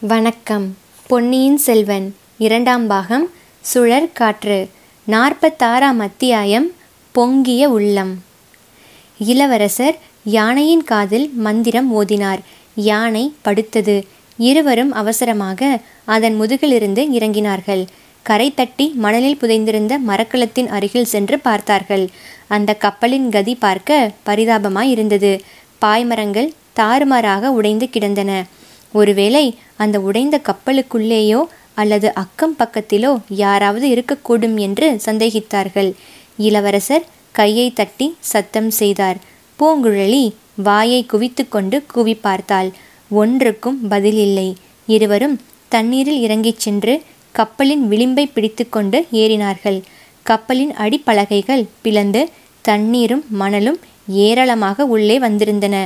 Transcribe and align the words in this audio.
வணக்கம். 0.00 0.76
பொன்னியின் 1.06 1.56
செல்வன் 1.56 2.14
இரண்டாம் 2.38 2.86
பாகம் 2.86 3.30
சுழற் 3.74 4.12
காற்று 4.12 4.68
நாற்பத்தாறாம் 5.08 5.98
அத்தியாயம் 5.98 6.72
பொங்கிய 7.12 7.68
உள்ளம். 7.68 8.22
இளவரசர் 9.18 9.98
யானையின் 10.24 10.84
காதில் 10.84 11.30
மந்திரம் 11.34 11.94
ஓதினார். 11.94 12.38
யானை 12.74 13.34
படுத்தது. 13.44 14.02
இருவரும் 14.36 14.92
அவசரமாக 14.92 15.80
அதன் 16.04 16.40
முதுகிலிருந்து 16.40 17.04
இறங்கினார்கள். 17.12 17.86
கரை 18.22 18.54
தட்டி 18.54 18.92
மணலில் 18.96 19.38
புதைந்திருந்த 19.40 19.98
மரக்கலத்தின் 20.06 20.68
அருகில் 20.68 21.04
சென்று 21.04 21.38
பார்த்தார்கள். 21.38 22.08
அந்த 22.46 22.74
கப்பலின் 22.74 23.28
கதி 23.28 23.54
பார்க்க 23.54 24.12
பரிதாபமாய் 24.26 24.90
இருந்தது 24.90 25.42
பாய்மரங்கள் 25.80 26.52
தாறுமாறாக 26.72 27.50
உடைந்து 27.50 27.90
கிடந்தன. 27.90 28.44
ஒருவேளை 28.98 29.44
அந்த 29.82 29.96
உடைந்த 30.08 30.36
கப்பலுக்குள்ளேயோ 30.48 31.40
அல்லது 31.80 32.08
அக்கம் 32.22 32.56
பக்கத்திலோ 32.60 33.10
யாராவது 33.42 33.86
இருக்கக்கூடும் 33.94 34.56
என்று 34.66 34.86
சந்தேகித்தார்கள். 35.06 35.90
இளவரசர் 36.46 37.04
கையை 37.38 37.66
தட்டி 37.78 38.06
சத்தம் 38.32 38.70
செய்தார். 38.80 39.18
பூங்குழலி 39.58 40.24
வாயை 40.66 41.00
குவித்து 41.12 41.44
கொண்டு 41.54 41.76
கூவி 41.92 42.14
பார்த்தாள் 42.26 42.70
ஒன்றுக்கும் 43.20 43.78
பதில் 43.92 44.20
இல்லை 44.26 44.48
இருவரும் 44.88 45.36
தண்ணீரில் 45.72 46.20
இறங்கிச் 46.26 46.62
சென்று 46.64 46.94
கப்பலின் 47.34 47.84
விளிம்பை 47.90 48.24
பிடித்துக்கொண்டு 48.34 48.98
ஏறினார்கள். 49.22 49.78
கப்பலின் 50.26 50.72
அடிப்பலகைகள் 50.84 51.64
பிளந்து 51.84 52.22
தண்ணீரும் 52.64 53.24
மணலும் 53.40 53.78
ஏராளமாக 54.24 54.86
உள்ளே 54.94 55.16
வந்திருந்தன. 55.24 55.76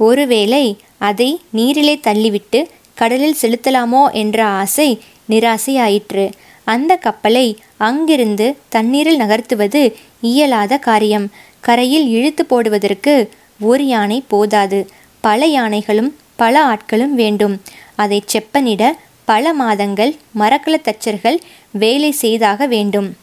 ஒருவேளை 0.00 0.64
அதை 0.98 1.40
நீரிலே 1.50 2.00
தள்ளிவிட்டு 2.02 2.66
கடலில் 2.94 3.36
செலுத்தலாமோ 3.42 4.12
என்ற 4.12 4.44
ஆசை 4.44 5.00
நிராசையாயிற்று. 5.28 6.30
அந்த 6.64 6.96
கப்பலை 6.96 7.56
அங்கிருந்து 7.76 8.56
தண்ணீரில் 8.68 9.20
நகர்த்துவது 9.20 9.94
இயலாத 10.20 10.78
காரியம். 10.78 11.30
கரையில் 11.60 12.08
இழுத்து 12.08 12.44
போடுவதற்கு 12.44 13.30
ஒரு 13.60 13.86
யானை 13.86 14.24
போதாது. 14.28 14.90
பல 15.20 15.46
யானைகளும் 15.46 16.16
பல 16.36 16.64
ஆட்களும் 16.66 17.14
வேண்டும். 17.14 17.62
அதை 17.94 18.22
செப்பனிட 18.32 18.92
பல 19.24 19.52
மாதங்கள் 19.52 20.14
மரக்கல 20.38 20.74
தச்சர்கள் 20.82 21.38
வேலை 21.70 22.10
செய்தாக 22.10 22.66
வேண்டும். 22.66 23.16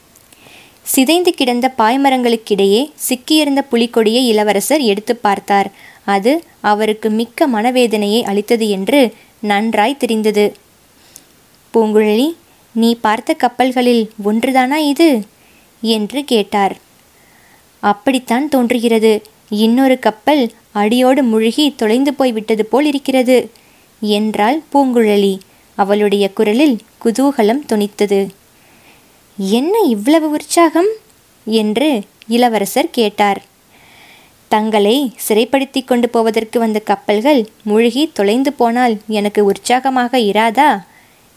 சிதைந்து 0.82 1.34
கிடந்த 1.34 1.74
பாய்மரங்களுக்கிடையே 1.78 2.92
சிக்கியிருந்த 3.10 3.62
புலிக்கொடியை 3.72 4.26
இளவரசர் 4.28 4.82
எடுத்து 4.82 5.16
பார்த்தார். 5.16 5.72
அது 6.06 6.44
அவருக்கு 6.62 7.10
மிக்க 7.10 7.48
மனவேதனையை 7.48 8.22
அளித்தது 8.22 8.70
என்று 8.70 9.14
நன்றாய் 9.40 9.98
தெரிந்தது. 9.98 10.56
பூங்குழலி 11.74 12.36
நீ 12.72 12.98
பார்த்த 13.02 13.34
கப்பல்களில் 13.34 14.10
ஒன்றுதானா 14.26 14.76
இது? 14.76 15.26
என்று 15.82 16.24
கேட்டார். 16.24 16.78
அப்படித்தான் 17.80 18.50
தோன்றுகிறது. 18.50 19.22
இன்னொரு 19.50 20.00
கப்பல் 20.00 20.52
அடியோடு 20.72 21.24
முழுகி 21.24 21.74
தொலைந்து 21.76 22.14
போய்விட்டது 22.14 22.66
போல் 22.66 22.86
இருக்கிறது 22.86 23.50
என்றாள் 24.00 24.62
பூங்குழலி. 24.74 25.40
அவளுடைய 25.76 26.34
குரலில் 26.34 26.78
குதூகலம் 27.06 27.66
தொனித்தது. 27.66 28.28
என்ன 29.38 29.80
இவ்வளவு 29.80 30.30
உற்சாகம்? 30.30 30.90
என்று 31.46 32.02
இளவரசர் 32.28 32.90
கேட்டார். 32.90 33.42
தங்களை 34.54 34.98
சிறைப்படுத்தி 35.28 35.82
கொண்டு 35.84 36.08
போவதற்கு 36.10 36.58
வந்த 36.60 36.80
கப்பல்கள் 36.80 37.42
மூழ்கி 37.64 38.04
தொலைந்து 38.14 38.52
போனால் 38.54 38.96
எனக்கு 39.08 39.42
உற்சாகமாக 39.46 40.20
இராதா? 40.32 40.70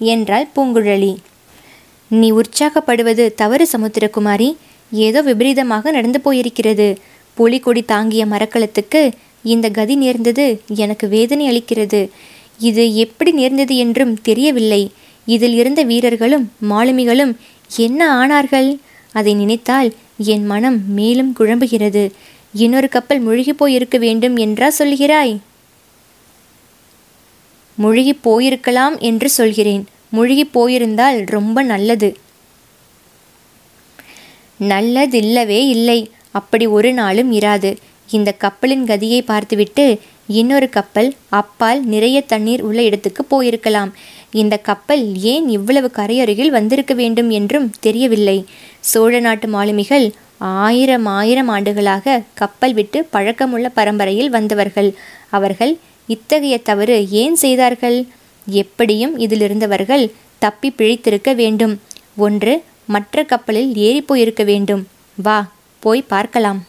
என்றாள் 0.00 0.46
பூங்குழலி. 0.56 1.12
நீ 2.10 2.28
உற்சாகப்படுவது 2.32 3.24
தவறு 3.34 3.64
சமுத்திரகுமாரி. 3.72 4.48
ஏதோ 4.92 5.20
விபரீதமாக 5.22 5.90
நடந்து 5.90 6.20
போயிருக்கிறது. 6.24 6.88
புலிகொடி 7.36 7.82
தாங்கிய 7.84 8.26
மரக்கலத்துக்கு 8.26 9.02
இந்த 9.42 9.66
கதி 9.68 9.94
நேர்ந்தது 9.96 10.46
எனக்கு 10.84 11.08
வேதனை 11.08 11.44
அளிக்கிறது. 11.50 12.00
இது 12.58 12.84
எப்படி 12.96 13.30
நேர்ந்தது 13.30 13.74
என்றும் 13.76 14.14
தெரியவில்லை. 14.22 14.82
இதில் 15.26 15.54
இருந்த 15.54 15.82
வீரர்களும் 15.82 16.46
மாலுமிகளும் 16.70 17.32
என்ன 17.76 18.00
ஆனார்கள்? 18.20 18.70
அதை 19.12 19.34
நினைத்தால் 19.34 19.90
என் 20.32 20.46
மனம் 20.46 20.78
மேலும் 20.92 21.34
குழம்புகிறது. 21.38 22.04
இன்னொரு 22.56 22.88
கப்பல் 22.88 23.20
முழுகி 23.20 23.52
போயிருக்க 23.52 23.96
வேண்டும் 23.98 24.36
என்றா 24.36 24.68
சொல்கிறாய்? 24.78 25.34
முழுகி 27.78 28.12
போயிருக்கலாம் 28.24 28.96
என்று 28.98 29.28
சொல்கிறேன். 29.30 29.82
முழுகி 30.08 30.44
போயிருந்தால் 30.44 31.18
ரொம்ப 31.26 31.62
நல்லது. 31.62 32.10
நல்லதில்லவே 34.60 35.60
இல்லை. 35.68 36.10
அப்படி 36.30 36.66
ஒரு 36.66 36.92
நாளும் 36.92 37.30
இராது. 37.32 37.70
இந்த 38.10 38.32
கப்பலின் 38.32 38.84
கதியை 38.84 39.20
பார்த்துவிட்டு 39.24 39.84
இன்னொரு 40.26 40.68
கப்பல் 40.68 41.10
அப்பால் 41.30 41.80
நிறைய 41.84 42.20
தண்ணீர் 42.20 42.62
உள்ள 42.62 42.82
இடத்துக்கு 42.82 43.22
போயிருக்கலாம். 43.30 43.90
இந்த 44.32 44.54
கப்பல் 44.68 45.04
ஏன் 45.32 45.46
இவ்வளவு 45.48 45.90
கரையருகில் 45.96 46.54
வந்திருக்க 46.58 46.94
வேண்டும் 46.94 47.30
என்றும் 47.30 47.68
தெரியவில்லை. 47.80 48.38
சோழ 48.80 49.20
நாட்டு 49.20 49.48
மாலுமிகள் 49.48 50.06
ஆயிரம் 50.38 51.06
ஆயிரம் 51.06 51.48
ஆண்டுகளாக 51.48 52.22
கப்பல் 52.34 52.74
விட்டு 52.74 53.08
பழக்கமுள்ள 53.12 53.68
பரம்பரையில் 53.74 54.28
வந்தவர்கள். 54.28 54.94
அவர்கள் 55.30 55.78
இத்தகைய 56.06 56.58
தவறு 56.58 57.10
ஏன் 57.10 57.34
செய்தார்கள்? 57.34 58.06
எப்படியும் 58.46 59.18
இதிலிருந்தவர்கள் 59.18 60.12
தப்பி 60.38 60.74
பிழைத்திருக்க 60.78 61.34
வேண்டும். 61.34 61.80
ஒன்று 62.16 62.64
மற்ற 62.86 63.24
கப்பலில் 63.24 63.76
ஏறி 63.76 64.00
போயிருக்க 64.00 64.42
வேண்டும். 64.44 64.88
வா 65.16 65.52
போய் 65.80 66.02
பார்க்கலாம். 66.02 66.66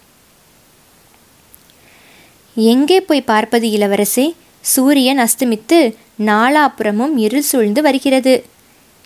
எங்கே 2.55 3.01
போய் 3.01 3.21
பார்ப்பது 3.21 3.67
இளவரசே? 3.67 4.33
சூரியன் 4.61 5.19
அஸ்தமித்து 5.19 5.95
நாலாப்புறமும் 6.25 7.13
இருள் 7.15 7.41
சூழ்ந்து 7.41 7.81
வருகிறது. 7.81 8.45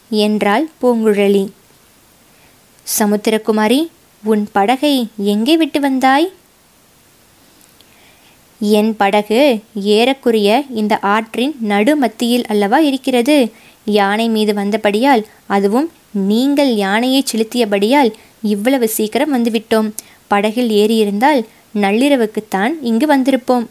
என்றாள் 0.09 0.69
பூங்குழலி. 0.81 1.47
சமுத்திரகுமாரி 2.99 3.89
உன் 4.23 4.47
படகை 4.51 5.07
எங்கே 5.17 5.57
விட்டு 5.57 5.79
வந்தாய்? 5.79 6.27
என் 8.59 8.95
படகு 8.95 9.39
ஏறக்குறைய 9.73 10.63
இந்த 10.69 10.99
ஆற்றின் 10.99 11.55
நடுமத்தியில் 11.61 12.45
அல்லவா 12.45 12.79
இருக்கிறது. 12.79 13.51
யானை 13.85 14.29
மீது 14.29 14.53
வந்தபடியால் 14.53 15.23
அதுவும் 15.47 15.91
நீங்கள் 16.11 16.75
யானையை 16.75 17.23
செலுத்தியபடியால் 17.31 18.11
இவ்வளவு 18.41 18.87
சீக்கிரம் 18.87 19.33
வந்துவிட்டோம். 19.35 19.89
படகில் 20.27 20.69
ஏறியிருந்தால் 20.69 21.41
நள்ளிரவுக்குத்தான் 21.75 22.73
இங்கு 22.81 23.07
வந்திருப்போம். 23.15 23.65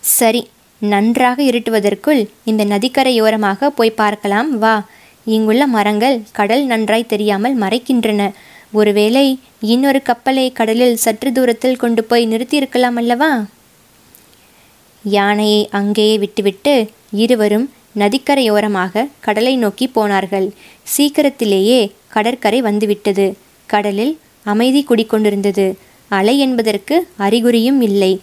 சரி 0.00 0.48
நன்றாக 0.78 1.42
இருட்டுவதற்குள் 1.42 2.28
இந்த 2.44 2.64
நதிக்கரையோரமாக 2.64 3.68
போய் 3.78 3.98
பார்க்கலாம். 4.02 4.58
வா 4.58 4.74
இங்குள்ள 5.24 5.66
மரங்கள் 5.66 6.22
கடல் 6.32 6.64
நன்றாய் 6.64 7.06
தெரியாமல் 7.06 7.58
மறைக்கின்றன. 7.58 8.32
ஒருவேளை 8.72 9.38
இன்னொரு 9.60 10.02
கப்பலை 10.02 10.52
கடலில் 10.52 10.96
சற்று 10.96 11.32
தூரத்தில் 11.32 11.76
கொண்டு 11.76 12.04
போய் 12.04 12.26
நிறுத்தியிருக்கலாம் 12.26 12.96
அல்லவா? 12.96 13.44
யானையை 15.02 15.68
அங்கேயே 15.70 16.18
விட்டுவிட்டு 16.18 16.90
இருவரும் 17.10 17.70
நதிக்கரையோரமாக 17.98 19.08
கடலை 19.20 19.56
நோக்கி 19.56 19.86
போனார்கள். 19.86 20.50
சீக்கிரத்திலேயே 20.82 21.92
கடற்கரை 22.08 22.60
வந்துவிட்டது. 22.60 23.34
கடலில் 23.66 24.18
அமைதி 24.44 24.86
குடிக்கொண்டிருந்தது 24.88 25.74
அலை 26.08 26.38
என்பதற்கு 26.38 27.08
அறிகுறியும் 27.18 27.80
இல்லை. 27.80 28.20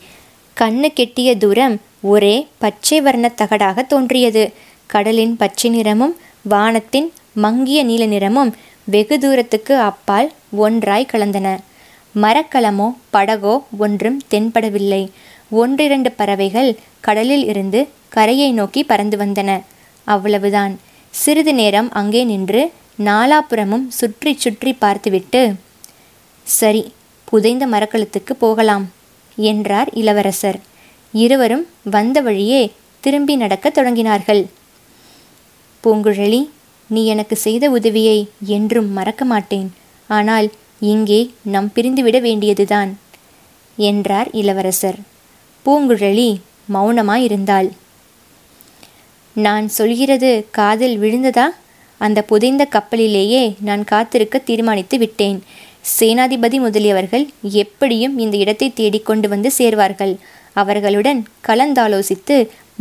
கண்ணு 0.58 0.88
கெட்டிய 0.94 1.38
தூரம் 1.38 1.82
ஒரே 2.02 2.48
பச்சை 2.58 3.02
வர்ண 3.02 3.32
தகடாக 3.38 3.88
தோன்றியது. 3.88 4.52
கடலின் 4.88 5.38
பச்சை 5.38 5.70
நிறமும் 5.70 6.16
வானத்தின் 6.54 7.08
மங்கிய 7.44 7.80
நீல 7.84 8.04
நிறமும் 8.06 8.52
வெகு 8.86 9.16
தூரத்துக்கு 9.20 9.74
அப்பால் 9.90 10.28
ஒன்றாய் 10.56 11.12
கலந்தன. 11.12 11.48
மரக்கலமோ 12.16 12.88
படகோ 13.14 13.56
ஒன்றும் 13.78 14.20
தென்படவில்லை. 14.32 15.04
ஒன்றிரண்டு 15.62 16.10
பறவைகள் 16.12 16.72
கடலில் 17.00 17.46
இருந்து 17.46 17.80
கரையை 18.10 18.50
நோக்கி 18.52 18.82
பறந்து 18.84 19.18
வந்தன. 19.18 19.50
அவ்வளவுதான். 20.08 20.74
சிறிது 21.14 21.54
நேரம் 21.54 21.90
அங்கே 21.92 22.22
நின்று 22.24 22.62
நாலாபுறமும் 23.08 23.86
சுற்றி 24.00 24.32
சுற்றி 24.44 24.72
பார்த்துவிட்டு 24.74 25.42
சரி 26.48 26.84
புதைந்த 27.26 27.64
மரக்கலத்துக்கு 27.68 28.34
போகலாம் 28.40 28.86
என்றார் 29.38 29.90
இளவரசர். 29.94 30.60
இருவரும் 31.14 31.66
வந்த 31.96 32.18
வழியே 32.22 32.62
திரும்பி 33.04 33.36
நடக்கத் 33.36 33.78
தொடங்கினார்கள். 33.78 34.44
பூங்குழலி 35.88 36.40
நீ 36.90 37.02
எனக்கு 37.14 37.36
செய்த 37.44 37.66
உதவியை 37.78 38.18
என்றும் 38.56 38.90
மறக்க 38.98 39.24
மாட்டேன். 39.26 39.68
ஆனால் 40.10 40.48
இங்கே 40.92 41.20
நம் 41.54 41.70
பிரிந்துவிட 41.76 42.18
வேண்டியதுதான் 42.26 42.92
என்றார் 43.78 44.30
இளவரசர். 44.42 45.00
பூங்குழலி 45.66 46.30
மௌனமாயிருந்தாள். 46.76 47.70
நான் 49.36 49.66
சொல்கிறது 49.78 50.30
காதில் 50.60 50.96
விழுந்ததா? 51.02 51.48
அந்த 52.02 52.20
புதைந்த 52.22 52.64
கப்பலிலேயே 52.76 53.44
நான் 53.68 53.84
காத்திருக்க 53.92 54.38
தீர்மானித்து 54.50 54.98
விட்டேன். 54.98 55.40
சேனாதிபதி 55.98 56.58
முதலியவர்கள் 56.66 57.26
எப்படியும் 57.64 58.16
இந்த 58.24 58.36
இடத்தை 58.44 58.70
தேடிக்கொண்டு 58.80 59.28
வந்து 59.34 59.52
சேர்வார்கள். 59.60 60.16
அவர்களுடன் 60.54 61.22
கலந்தாலோசித்து 61.48 62.38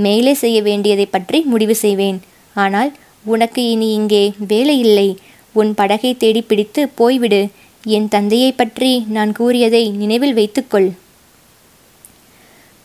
மேலே 0.07 0.33
செய்ய 0.45 0.59
வேண்டியதை 0.63 1.07
பற்றி 1.07 1.41
முடிவு 1.53 1.75
செய்வேன். 1.85 2.19
ஆனால் 2.65 2.91
உனக்கு 3.25 3.63
இனி 3.71 3.89
இங்கே 3.93 4.25
வேலை 4.49 4.79
இல்லை. 4.79 5.09
உன் 5.53 5.71
படகை 5.75 6.17
தேடி 6.17 6.43
பிடித்து 6.43 6.83
போய்விடு. 6.99 7.41
என் 7.85 8.09
தந்தையை 8.09 8.53
பற்றி 8.53 8.91
நான் 9.09 9.33
கூறியதை 9.33 9.83
நினைவில் 9.91 10.35
வைத்துக்கொள். 10.35 10.89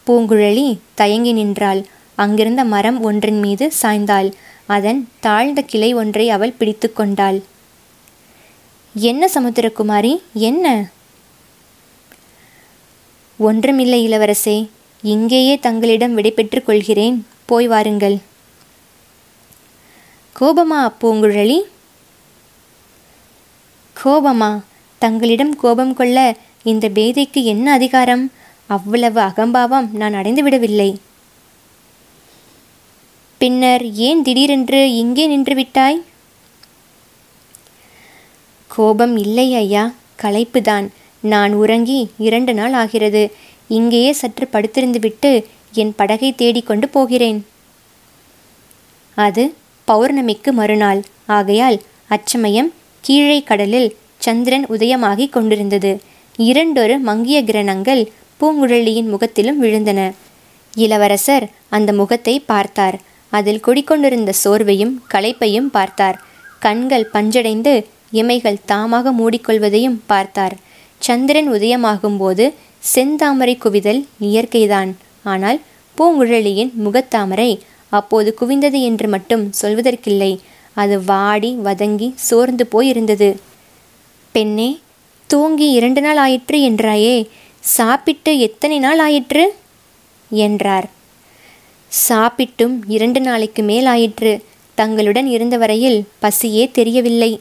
பூங்குழலி 0.07 0.67
தயங்கி 0.93 1.33
நின்றாள். 1.33 1.81
அங்கிருந்த 2.15 2.63
மரம் 2.63 2.99
ஒன்றின் 3.01 3.39
மீது 3.39 3.71
சாய்ந்தாள். 3.81 4.29
அதன் 4.65 4.99
தாழ்ந்த 5.19 5.59
கிளை 5.61 5.89
ஒன்றை 5.93 6.25
அவள் 6.29 6.57
பிடித்து 6.59 6.87
கொண்டாள். 6.93 7.39
என்ன 8.95 9.29
சமுத்திரகுமாரி? 9.35 10.13
என்ன? 10.33 10.65
ஒன்றுமில்லை 13.39 13.99
இளவரசே. 14.07 14.57
இங்கேயே 15.03 15.55
தங்களிடம் 15.59 16.13
விடைபெற்றுக் 16.13 16.65
கொள்கிறேன். 16.65 17.17
போய் 17.45 17.67
வாருங்கள். 17.67 18.17
கோபமா 20.39 20.93
பூங்குழலி? 21.01 21.59
கோபமா. 24.03 24.61
தங்களிடம் 24.99 25.55
கோபம் 25.55 25.93
கொள்ள 25.93 26.35
இந்த 26.63 26.89
பேதைக்கு 26.89 27.43
என்ன 27.43 27.71
அதிகாரம்? 27.71 28.31
அவ்வளவு 28.65 29.19
அகம்பாவம் 29.19 29.89
நான் 29.93 30.13
அடைந்து 30.13 30.43
விடவில்லை. 30.43 30.99
பின்னர் 33.37 33.93
ஏன் 33.93 34.21
திடீரென்று 34.21 34.95
இங்கே 34.95 35.27
நின்று 35.27 35.55
விட்டாய்? 35.55 36.03
கோபம் 38.67 39.17
இல்லை 39.17 39.55
ஐயா. 39.55 39.93
களைப்புதான். 40.21 40.87
நான் 41.19 41.53
உறங்கி 41.53 42.09
இரண்டு 42.17 42.53
நாள் 42.53 42.73
ஆகிறது. 42.73 43.31
இங்கேயே 43.67 44.11
சற்று 44.11 44.49
படுத்திருந்து 44.51 44.99
விட்டு 44.99 45.47
என் 45.73 45.95
படகை 45.95 46.35
தேடிக்கொண்டு 46.35 46.89
போகிறேன். 46.89 47.45
அது 49.15 49.55
பௌர்ணமிக்கு 49.91 50.51
மறுநாள். 50.59 51.01
ஆகையால் 51.37 51.77
அச்சமயம் 52.15 52.71
கீழே 53.03 53.37
கடலில் 53.43 53.89
சந்திரன் 54.25 54.65
உதயமாகிக் 54.65 55.33
கொண்டிருந்தது. 55.35 55.91
இரண்டொரு 56.37 56.95
மங்கிய 56.99 57.37
கிரணங்கள் 57.43 58.03
பூங்குழலியின் 58.39 59.09
முகத்திலும் 59.13 59.61
விழுந்தன. 59.63 59.99
இளவரசர் 60.73 61.45
அந்த 61.69 61.89
முகத்தை 61.93 62.35
பார்த்தார். 62.51 62.97
அதில் 63.31 63.63
குடிக்கொண்டிருந்த 63.67 64.31
சோர்வையும் 64.43 64.93
களைப்பையும் 65.13 65.69
பார்த்தார். 65.77 66.17
கண்கள் 66.59 67.05
பஞ்சடைந்து 67.13 67.73
இமைகள் 68.13 68.63
தாமாக 68.71 69.11
மூடிக்கொள்வதையும் 69.19 69.99
பார்த்தார். 70.05 70.55
சந்திரன் 71.01 71.49
உதயமாகும்போது 71.51 72.45
செந்தாமரை 72.95 73.55
குவிதல் 73.57 74.01
இயற்கைதான். 74.29 74.91
ஆனால் 75.23 75.59
பூங்குழலியின் 75.97 76.71
முகத்தாமரை 76.85 77.51
அப்போது 77.91 78.37
குவிந்தது 78.41 78.79
என்று 78.81 79.07
மட்டும் 79.07 79.51
சொல்வதற்கில்லை. 79.61 80.31
அது 80.73 81.03
வாடி 81.03 81.49
வதங்கி 81.63 82.11
சோர்ந்து 82.15 82.67
போயிருந்தது. 82.71 83.29
பெண்ணே 84.31 84.69
தூங்கி 85.27 85.67
இரண்டு 85.71 86.01
நாள் 86.01 86.17
ஆயிற்று 86.17 86.57
என்றாயே. 86.69 87.15
சாப்பிட்டு 87.59 88.39
எத்தனை 88.39 88.79
நாள் 88.79 88.99
ஆயிற்று? 88.99 89.43
என்றார். 90.29 90.89
சாப்பிட்டும் 92.09 92.75
இரண்டு 92.87 93.21
நாளைக்கு 93.21 93.63
மேல் 93.63 93.85
ஆயிற்று. 93.85 94.33
தங்களுடன் 94.75 95.27
இருந்த 95.27 95.57
வரையில் 95.57 95.99
பசியே 96.19 96.71
தெரியவில்லை. 96.71 97.31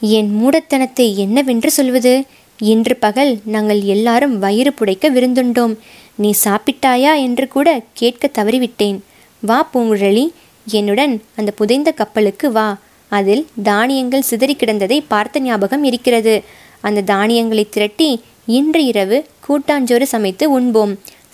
என் 0.00 0.30
மூடத்தனத்தை 0.38 1.14
என்னவென்று 1.14 1.70
சொல்வது? 1.70 2.24
இன்று 2.58 2.96
பகல் 2.96 3.38
நாங்கள் 3.44 3.82
எல்லாரும் 3.82 4.38
வயிறு 4.38 4.74
புடைக்க 4.78 5.06
விருந்துண்டோம். 5.10 5.74
நீ 6.18 6.30
சாப்பிட்டாயா 6.44 7.12
என்று 7.26 7.46
கூட 7.48 7.68
கேட்க 7.92 8.30
தவறிவிட்டேன். 8.38 8.98
வா 9.40 9.58
பூங்குழலி 9.72 10.24
என்னுடன் 10.66 11.14
அந்த 11.36 11.50
புதைந்த 11.50 11.90
கப்பலுக்கு 11.92 12.48
வா. 12.52 12.68
அதில் 13.12 13.44
தானியங்கள் 13.62 14.28
சிதறி 14.30 14.54
கிடந்ததை 14.54 14.98
பார்த்த 15.08 15.40
ஞாபகம் 15.40 15.84
இருக்கிறது. 15.84 16.34
அந்த 16.80 17.00
தானியங்களை 17.12 17.64
திரட்டி 17.68 18.10
இன்று 18.46 18.82
இரவு 18.84 19.18
கூட்டாஞ்சோறு 19.46 20.02
சமைத்து 20.02 20.50
உண்போம். 20.50 20.92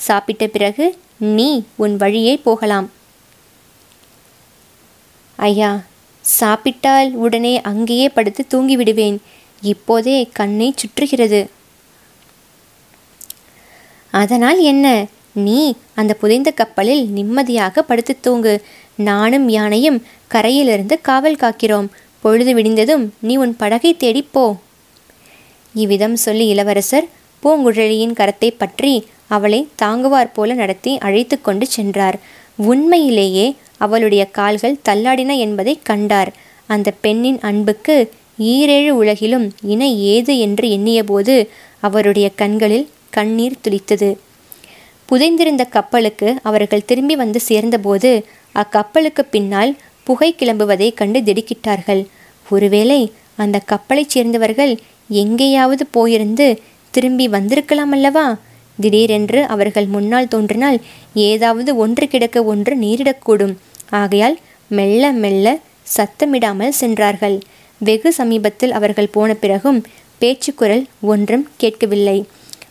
சாப்பிட்ட 0.08 0.46
பிறகு 0.46 0.86
நீ 1.38 1.48
உன் 1.82 1.96
வழியே 1.96 2.36
போகலாம். 2.36 2.86
ஐயா 5.36 5.70
சாப்பிட்டால் 6.20 7.10
உடனே 7.24 7.54
அங்கேயே 7.60 8.08
படுத்து 8.08 8.42
தூங்கிவிடுவேன். 8.50 9.18
இப்போதே 9.62 10.18
கண்ணை 10.32 10.68
சுற்றுகிறது. 10.80 11.40
அதனால் 14.14 14.60
என்ன? 14.60 14.86
நீ 15.32 15.60
அந்த 15.94 16.14
புதைந்த 16.14 16.50
கப்பலில் 16.50 17.04
நிம்மதியாக 17.10 17.82
படுத்து 17.82 18.14
தூங்கு. 18.20 18.54
நானும் 18.94 19.48
யானையும் 19.48 19.98
கரையிலிருந்து 20.28 21.00
காவல் 21.00 21.40
காக்கிறோம். 21.40 21.88
பொழுது 22.20 22.54
விடிந்ததும் 22.54 23.04
நீ 23.20 23.36
உன் 23.36 23.56
படகை 23.56 23.96
தேடிப் 23.96 24.32
போ. 24.32 24.44
இவ்விதம் 25.74 26.16
சொல்லி 26.16 26.46
இளவரசர் 26.46 27.06
பூங்குழலியின் 27.42 28.16
கரத்தை 28.20 28.50
பற்றி 28.58 28.92
அவளை 29.26 29.60
தாங்குவார் 29.76 30.32
போல 30.32 30.54
நடத்தி 30.54 30.98
அழைத்து 30.98 31.40
கொண்டு 31.40 31.66
சென்றார். 31.66 32.18
உண்மையிலேயே 32.56 33.46
அவளுடைய 33.76 34.24
கால்கள் 34.24 34.80
தள்ளாடின 34.88 35.36
என்பதை 35.36 35.78
கண்டார். 35.82 36.32
அந்த 36.66 36.88
பெண்ணின் 37.00 37.40
அன்புக்கு 37.40 37.96
ஈரேழு 38.38 38.88
உலகிலும் 38.88 39.46
இணை 39.62 39.90
ஏது 40.14 40.38
என்று 40.38 40.68
எண்ணியபோது 40.68 41.36
அவருடைய 41.80 42.30
கண்களில் 42.34 42.86
கண்ணீர் 43.16 43.60
துளித்தது. 43.64 44.10
புதைந்திருந்த 45.08 45.64
கப்பலுக்கு 45.68 46.28
அவர்கள் 46.42 46.84
திரும்பி 46.84 47.14
வந்து 47.16 47.40
சேர்ந்தபோது 47.40 48.10
அக்கப்பலுக்கு 48.54 49.22
பின்னால் 49.30 49.72
புகை 50.06 50.30
கிளம்புவதைக் 50.38 50.98
கண்டு 51.00 51.20
திடுக்கிட்டார்கள். 51.20 52.02
ஒருவேளை 52.48 53.00
அந்த 53.42 53.60
கப்பலைச் 53.72 54.12
சேர்ந்தவர்கள் 54.14 54.72
எங்கேயாவது 55.08 55.84
போயிருந்து 55.96 56.46
திரும்பி 56.94 57.26
வந்திருக்கலாம் 57.28 57.92
அல்லவா? 57.92 58.26
திடீரென்று 58.78 59.40
அவர்கள் 59.54 59.86
முன்னால் 59.86 60.28
தோன்றினால் 60.28 60.78
ஏதாவது 61.28 61.70
ஒன்று 61.76 62.04
கிடக்க 62.08 62.38
ஒன்று 62.52 62.72
நேரிடக்கூடும். 62.76 63.54
ஆகையால் 64.00 64.36
மெல்ல 64.70 65.10
மெல்ல 65.22 65.46
சத்தமிடாமல் 65.96 66.78
சென்றார்கள். 66.80 67.36
வெகு 67.80 68.10
சமீபத்தில் 68.12 68.76
அவர்கள் 68.78 69.14
போன 69.16 69.30
பிறகும் 69.34 69.80
பேச்சுக்குரல் 70.20 70.84
ஒன்றும் 71.12 71.44
கேட்கவில்லை. 71.56 72.18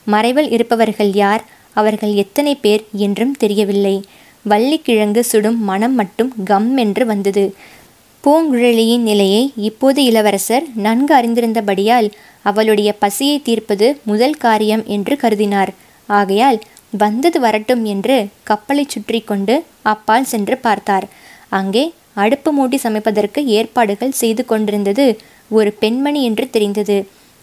மறைவில் 0.07 0.49
இருப்பவர்கள் 0.49 1.11
யார்? 1.13 1.43
அவர்கள் 1.75 2.13
எத்தனை 2.13 2.53
பேர் 2.55 2.83
என்றும் 2.97 3.35
தெரியவில்லை. 3.37 3.95
வள்ளிக்கிழங்கு 4.45 5.21
சுடும் 5.23 5.59
மனம் 5.63 5.95
மட்டும் 5.95 6.31
கம் 6.43 6.71
என்று 6.77 7.05
வந்தது. 7.05 7.45
பூங்குழலியின் 8.23 9.05
நிலையை 9.09 9.43
இப்போது 9.69 9.99
இளவரசர் 10.03 10.65
நன்கு 10.75 11.13
அறிந்திருந்தபடியால் 11.15 12.07
அவளுடைய 12.41 12.89
பசியை 12.93 13.37
தீர்ப்பது 13.41 13.87
முதல் 14.03 14.37
காரியம் 14.37 14.83
என்று 14.87 15.15
கருதினார். 15.15 15.71
ஆகையால் 16.09 16.59
வந்தது 16.97 17.37
வரட்டும் 17.39 17.83
என்று 17.85 18.15
கப்பலை 18.43 18.85
சுற்றி 18.87 19.19
கொண்டு 19.21 19.55
அப்பால் 19.81 20.29
சென்று 20.33 20.57
பார்த்தார். 20.57 21.05
அங்கே 21.49 21.83
அடுப்பு 22.13 22.49
மூட்டி 22.53 22.77
சமைப்பதற்கு 22.83 23.39
ஏற்பாடுகள் 23.57 24.19
செய்து 24.21 24.43
கொண்டிருந்தது 24.45 25.05
ஒரு 25.51 25.71
பெண்மணி 25.73 26.21
என்று 26.23 26.49
தெரிந்தது. 26.49 26.97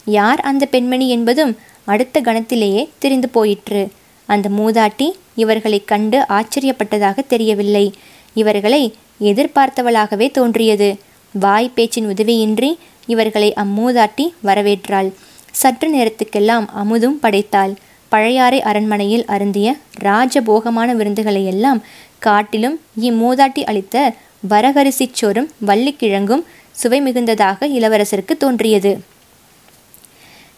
யார் 0.06 0.40
அந்த 0.40 0.64
பெண்மணி 0.66 1.08
என்பதும் 1.08 1.52
அடுத்த 1.90 2.20
கணத்திலேயே 2.20 2.88
தெரிந்து 2.98 3.28
போயிற்று. 3.28 3.80
அந்த 4.26 4.48
மூதாட்டி 4.48 5.10
இவர்களைக் 5.34 5.86
கண்டு 5.86 6.18
ஆச்சரியப்பட்டதாக 6.28 7.18
தெரியவில்லை. 7.26 7.86
இவர்களை 8.34 8.82
எதிர்பார்த்தவளாகவே 9.20 10.30
தோன்றியது. 10.30 10.88
வாய் 11.32 11.70
பேச்சின் 11.74 12.06
உதவியின்றி 12.06 12.70
இவர்களை 13.06 13.54
அம்மூதாட்டி 13.56 14.32
வரவேற்றாள். 14.44 15.12
சற்று 15.52 15.88
நேரத்துக்கெல்லாம் 15.96 16.66
அமுதும் 16.80 17.18
படைத்தாள். 17.20 17.72
பழையாறை 18.08 18.62
அரண்மனையில் 18.62 19.24
அருந்திய 19.26 19.76
ராஜபோகமான 20.00 20.88
விருந்துகளை 20.94 21.44
எல்லாம் 21.46 21.82
காட்டிலும் 22.18 22.80
இம்மூதாட்டி 23.00 23.62
அளித்த 23.64 23.96
வரகரிசிச் 24.50 25.12
சோறும் 25.12 25.50
வள்ளிக்கிழங்கும் 25.66 26.42
சுவை 26.72 27.00
மிகுந்ததாக 27.02 27.66
இளவரசருக்கு 27.68 28.36
தோன்றியது. 28.38 28.92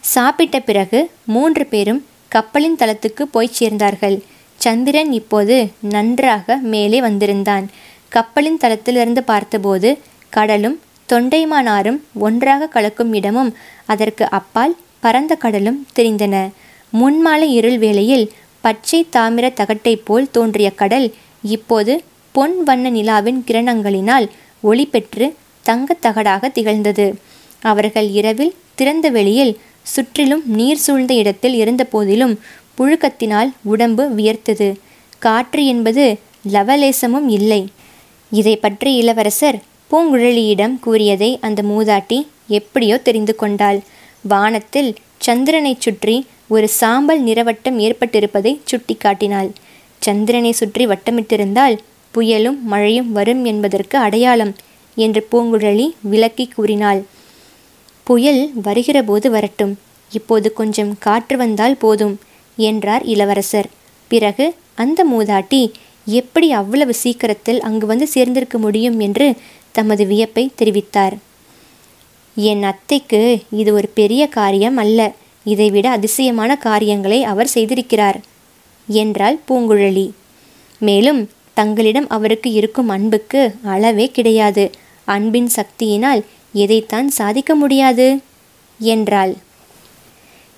சாப்பிட்ட 0.03 0.59
பிறகு 0.59 1.09
மூன்று 1.25 1.65
பேரும் 1.65 2.05
கப்பலின் 2.27 2.75
தளத்துக்கு 2.75 3.21
போய் 3.21 3.51
சேர்ந்தார்கள். 3.59 4.21
சந்திரன் 4.57 5.11
இப்போது 5.11 5.71
நன்றாக 5.79 6.55
மேலே 6.55 7.01
வந்திருந்தான். 7.01 7.69
கப்பலின் 8.09 8.57
தளத்திலிருந்து 8.57 9.23
பார்த்தபோது 9.23 9.97
கடலும் 10.29 10.79
தொண்டைமானாரும் 11.13 11.99
ஒன்றாக 12.13 12.67
கலக்கும் 12.67 13.13
இடமும் 13.13 13.55
அதற்கு 13.85 14.29
அப்பால் 14.29 14.77
பரந்த 14.99 15.35
கடலும் 15.35 15.87
தெரிந்தன. 15.95 16.49
முன்மாலை 16.89 17.53
இருள் 17.53 17.77
வேளையில் 17.77 18.31
பச்சை 18.61 19.07
தாமிர 19.11 19.53
தகட்டை 19.53 20.01
போல் 20.03 20.31
தோன்றிய 20.31 20.71
கடல் 20.71 21.13
இப்போது 21.43 22.03
பொன் 22.31 22.63
வண்ண 22.63 22.89
நிலாவின் 22.89 23.43
கிரணங்களினால் 23.47 24.27
ஒளி 24.61 24.85
பெற்று 24.85 25.35
தங்கத் 25.61 26.05
தகடாக 26.05 26.51
திகழ்ந்தது. 26.51 27.15
அவர்கள் 27.61 28.07
இரவில் 28.07 28.55
திறந்த 28.75 29.09
வெளியில் 29.09 29.59
சுற்றிலும் 29.85 30.43
நீர் 30.57 30.81
சூழ்ந்த 30.85 31.13
இடத்தில் 31.13 31.55
இருந்தபோதிலும் 31.63 32.35
புழுக்கத்தினால் 32.77 33.49
உடம்பு 33.71 34.03
வியர்த்தது. 34.17 34.69
காற்று 35.19 35.63
என்பது 35.65 36.05
லவலேசமும் 36.53 37.27
இல்லை. 37.37 37.61
இதை 38.31 38.55
பற்றி 38.57 38.91
இளவரசர் 38.95 39.57
பூங்குழலியிடம் 39.91 40.75
கூறியதை 40.85 41.29
அந்த 41.47 41.59
மூதாட்டி 41.71 42.17
எப்படியோ 42.59 42.95
தெரிந்து 43.07 43.33
கொண்டாள். 43.35 43.79
வானத்தில் 44.21 44.91
சந்திரனைச் 45.17 45.83
சுற்றி 45.85 46.15
ஒரு 46.47 46.67
சாம்பல் 46.79 47.21
நிறவட்டம் 47.23 47.77
ஏற்பட்டிருப்பதை 47.85 48.53
சுட்டிக்காட்டினாள். 48.71 49.49
சந்திரனை 50.01 50.51
சுற்றி 50.51 50.83
வட்டமிட்டிருந்தால் 50.85 51.75
புயலும் 52.13 52.57
மழையும் 52.71 53.11
வரும் 53.11 53.43
என்பதற்கு 53.51 53.95
அடையாளம் 53.97 54.53
என்று 54.97 55.21
பூங்குழலி 55.31 55.87
விளக்கி 56.11 56.45
கூறினாள். 56.47 57.01
புயல் 58.03 58.51
வருகிறபோது 58.63 59.31
வரட்டும். 59.31 59.79
இப்போது 60.11 60.53
கொஞ்சம் 60.53 60.95
காற்று 60.99 61.37
வந்தால் 61.37 61.75
போதும் 61.75 62.19
என்றார் 62.57 63.03
இளவரசர். 63.03 63.69
பிறகு 64.07 64.55
அந்த 64.75 65.05
மூதாட்டி 65.11 65.71
எப்படி 66.05 66.51
அவ்வளவு 66.51 66.93
சீக்கிரத்தில் 66.93 67.61
அங்கு 67.61 67.85
வந்து 67.85 68.07
சேர்ந்திருக்க 68.13 68.57
முடியும்? 68.57 68.99
என்று 68.99 69.35
தமது 69.71 70.05
வியப்பை 70.05 70.51
தெரிவித்தார். 70.57 71.13
என் 72.35 72.63
அத்தைக்கு 72.63 73.41
இது 73.51 73.73
ஒரு 73.73 73.89
பெரிய 73.93 74.27
காரியம் 74.27 74.77
அல்ல. 74.77 75.13
இதைவிட 75.43 75.89
அதிசயமான 75.89 76.55
காரியங்களை 76.57 77.23
அவர் 77.23 77.51
செய்திருக்கிறார் 77.53 78.19
என்றாள் 78.87 79.39
பூங்குழலி. 79.47 80.11
மேலும் 80.79 81.29
தங்களிடம் 81.53 82.07
அவருக்கு 82.07 82.51
இருக்கும் 82.51 82.89
அன்புக்கு 82.89 83.55
அளவே 83.63 84.11
கிடையாது. 84.11 84.69
அன்பின் 85.05 85.49
சக்தியினால் 85.55 86.23
எதைத்தான் 86.53 87.07
சாதிக்க 87.07 87.55
முடியாது? 87.55 88.19
என்றாள். 88.79 89.33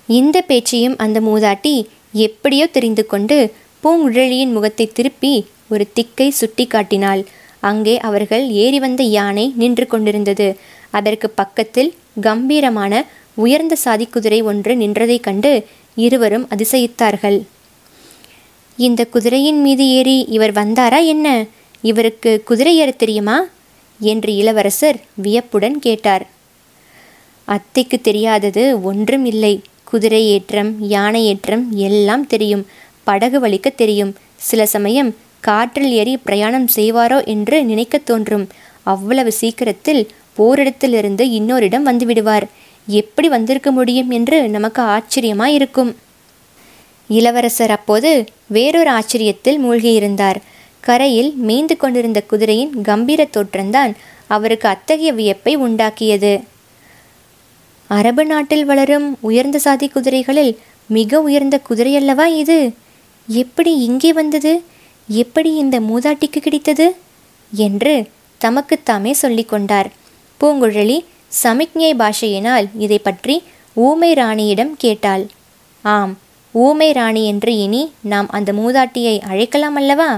இந்த 0.06 0.40
பேச்சையும் 0.40 0.96
அந்த 0.96 1.20
மூதாட்டி 1.20 1.86
எப்படியோ 2.12 2.66
தெரிந்து 2.66 3.06
கொண்டு 3.06 3.52
பூங்குழலியின் 3.82 4.52
முகத்தை 4.52 4.86
திருப்பி 4.86 5.46
ஒரு 5.68 5.88
திக்கை 5.92 6.28
சுட்டி 6.28 6.66
காட்டினாள். 6.66 7.24
அங்கே 7.60 7.98
அவர்கள் 7.98 8.48
ஏறி 8.48 8.78
வந்த 8.78 9.02
யானை 9.02 9.52
நின்று 9.56 9.86
கொண்டிருந்தது. 9.86 10.56
அதற்கு 10.90 11.30
பக்கத்தில் 11.30 11.94
கம்பீரமான 12.20 13.04
உயர்ந்த 13.34 13.76
சாதிக்குதிரை 13.84 14.42
ஒன்று 14.42 14.74
நின்றதைக் 14.74 15.20
கண்டு 15.20 15.66
இருவரும் 15.94 16.48
அதிசயித்தார்கள். 16.56 17.42
இந்த 18.76 19.04
குதிரையின் 19.04 19.60
மீது 19.60 19.88
ஏறி 19.88 20.26
இவர் 20.28 20.52
வந்தாரா 20.52 21.04
என்ன? 21.04 21.44
இவருக்கு 21.82 22.42
குதிரை 22.44 22.76
ஏற 22.76 22.90
தெரியுமா? 22.90 23.44
என்று 23.98 24.36
இளவரசர் 24.36 25.00
வியப்புடன் 25.14 25.78
கேட்டார். 25.78 26.26
அத்தைக்கு 27.44 28.00
தெரியாதது 28.00 28.82
ஒன்றும் 28.82 29.24
இல்லை. 29.24 29.60
குதிரை 29.84 30.26
ஏற்றம் 30.28 30.80
யானை 30.80 31.26
ஏற்றம் 31.26 31.72
எல்லாம் 31.72 32.26
தெரியும். 32.26 32.66
படகு 33.04 33.40
வலிக்க 33.40 33.74
தெரியும். 33.74 34.14
சில 34.36 34.66
சமயம் 34.66 35.14
காற்றில் 35.40 35.90
ஏறி 35.90 36.16
பிரயாணம் 36.16 36.68
செய்வாரோ 36.76 37.24
என்று 37.24 37.64
நினைக்க 37.64 37.98
தோன்றும். 37.98 38.48
அவ்வளவு 38.82 39.32
சீக்கிரத்தில் 39.32 40.08
போரிடத்திலிருந்து 40.38 41.20
இன்னொரிடம் 41.20 41.86
வந்துவிடுவார். 41.86 42.42
எப்படி 42.86 43.28
வந்திருக்க 43.28 43.70
முடியும் 43.70 44.10
என்று 44.10 44.48
நமக்கு 44.48 44.82
ஆச்சரியமாயிருக்கும். 44.82 45.94
இளவரசர் 47.08 47.70
அப்போது 47.70 48.24
வேறொரு 48.46 48.90
ஆச்சரியத்தில் 48.90 49.58
மூழ்கியிருந்தார். 49.64 50.36
கரையில் 50.88 51.30
மேய்ந்து 51.46 51.74
கொண்டிருந்த 51.76 52.20
குதிரையின் 52.30 52.72
கம்பீர 52.82 53.20
தோற்றம்தான் 53.32 53.92
அவருக்கு 54.34 54.66
அத்தகைய 54.68 55.10
வியப்பை 55.12 55.52
உண்டாக்கியது. 55.58 56.32
அரபு 57.90 58.22
நாட்டில் 58.24 58.64
வளரும் 58.64 59.08
உயர்ந்த 59.20 59.58
சாதி 59.58 59.86
குதிரைகளில் 59.88 60.52
மிக 60.86 61.20
உயர்ந்த 61.20 61.56
குதிரையல்லவா 61.68 62.26
இது? 62.42 62.58
எப்படி 63.28 63.72
இங்கே 63.88 64.10
வந்தது? 64.12 64.52
எப்படி 65.08 65.50
இந்த 65.54 65.76
மூதாட்டிக்கு 65.80 66.40
கிடைத்தது? 66.40 66.86
என்று 67.52 67.94
தமக்குத்தாமே 68.40 69.12
சொல்லிக்கொண்டார் 69.22 69.88
பூங்குழலி 70.40 70.98
சமிக்ஞை 71.42 71.92
பாஷையினால் 71.94 72.66
இதை 72.78 72.98
பற்றி 72.98 73.36
ஊமை 73.76 74.10
ராணியிடம் 74.14 74.72
கேட்டாள். 74.78 75.24
ஆம் 75.84 76.12
ஊமை 76.54 76.90
ராணி 76.92 77.22
என்று 77.26 77.52
இனி 77.56 77.82
நாம் 78.12 78.28
அந்த 78.28 78.50
மூதாட்டியை 78.52 79.16
அழைக்கலாம் 79.30 79.74
அல்லவா? 79.74 80.10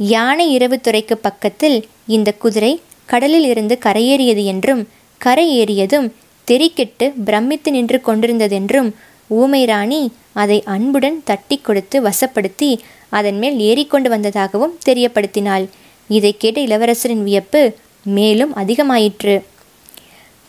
யானை 0.00 0.52
இரவு 0.52 0.80
துறைக்கு 0.80 1.16
பக்கத்தில் 1.18 1.84
இந்த 2.06 2.32
குதிரை 2.32 2.80
கடலில் 3.06 3.44
இருந்து 3.44 3.78
கரையேறியது 3.84 4.44
என்றும் 4.44 4.88
கரை 5.18 5.64
ஏறியதும் 5.64 6.12
தெரிக்கெட்டு 6.46 7.12
பிரமித்து 7.24 7.70
நின்று 7.70 8.00
கொண்டிருந்ததென்றும் 8.00 8.94
ஊமை 9.28 9.64
ராணி 9.64 10.12
அதை 10.32 10.62
அன்புடன் 10.64 11.20
தட்டி 11.24 11.58
கொடுத்து 11.58 12.02
வசப்படுத்தி 12.02 12.78
அதன் 13.08 13.38
மேல் 13.38 13.58
ஏறிக்கொண்டு 13.58 14.08
வந்ததாகவும் 14.10 14.78
தெரியப்படுத்தினாள். 14.88 15.68
இதை 16.08 16.36
கேட்ட 16.36 16.60
இளவரசரின் 16.60 17.22
வியப்பு 17.22 17.76
மேலும் 18.04 18.56
அதிகமாயிற்று. 18.56 19.42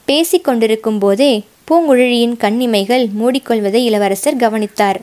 பேசிக்கொண்டிருக்கும் 0.08 1.00
போதே 1.00 1.44
பூங்குழலியின் 1.72 2.38
கண்ணிமைகள் 2.38 3.08
மூடிக்கொள்வதை 3.20 3.82
இளவரசர் 3.90 4.36
கவனித்தார். 4.36 5.02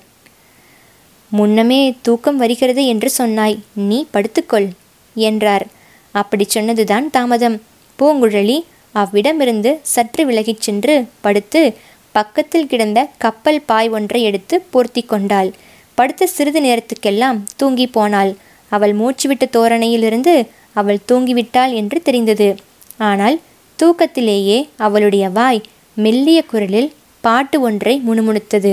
முன்னமே 1.30 1.80
தூக்கம் 2.02 2.36
வருகிறது 2.36 2.86
என்று 2.86 3.10
சொன்னாய். 3.10 3.58
நீ 3.88 4.06
படுத்துக்கொள் 4.12 4.68
என்றார். 5.16 5.66
அப்படி 6.14 6.44
சொன்னதுதான் 6.48 7.10
தாமதம். 7.10 7.56
பூங்குழலி 7.98 8.58
அவ்விடமிருந்து 8.94 9.70
சற்று 9.82 10.26
விலகிச் 10.26 10.60
சென்று 10.60 10.94
படுத்து 11.20 11.62
பக்கத்தில் 12.12 12.66
கிடந்த 12.66 13.00
கப்பல் 13.18 13.60
பாய் 13.60 13.88
ஒன்றை 13.88 14.22
எடுத்து 14.22 14.56
போர்த்தி 14.72 15.02
கொண்டாள். 15.06 15.50
படுத்த 15.94 16.26
சிறிது 16.26 16.60
நேரத்துக்கெல்லாம் 16.60 17.38
தூங்கி 17.56 17.86
போனாள். 17.86 18.32
அவள் 18.72 18.94
மூச்சுவிட்ட 18.96 19.44
தோரணையிலிருந்து 19.56 20.34
அவள் 20.72 21.04
தூங்கிவிட்டாள் 21.08 21.72
என்று 21.72 22.02
தெரிந்தது. 22.02 22.48
ஆனால் 22.96 23.40
தூக்கத்திலேயே 23.78 24.68
அவளுடைய 24.76 25.28
வாய் 25.28 25.60
மெல்லிய 25.94 26.42
குரலில் 26.42 26.92
பாட்டு 27.24 27.60
ஒன்றை 27.60 28.02
முணுமுணுத்தது. 28.08 28.72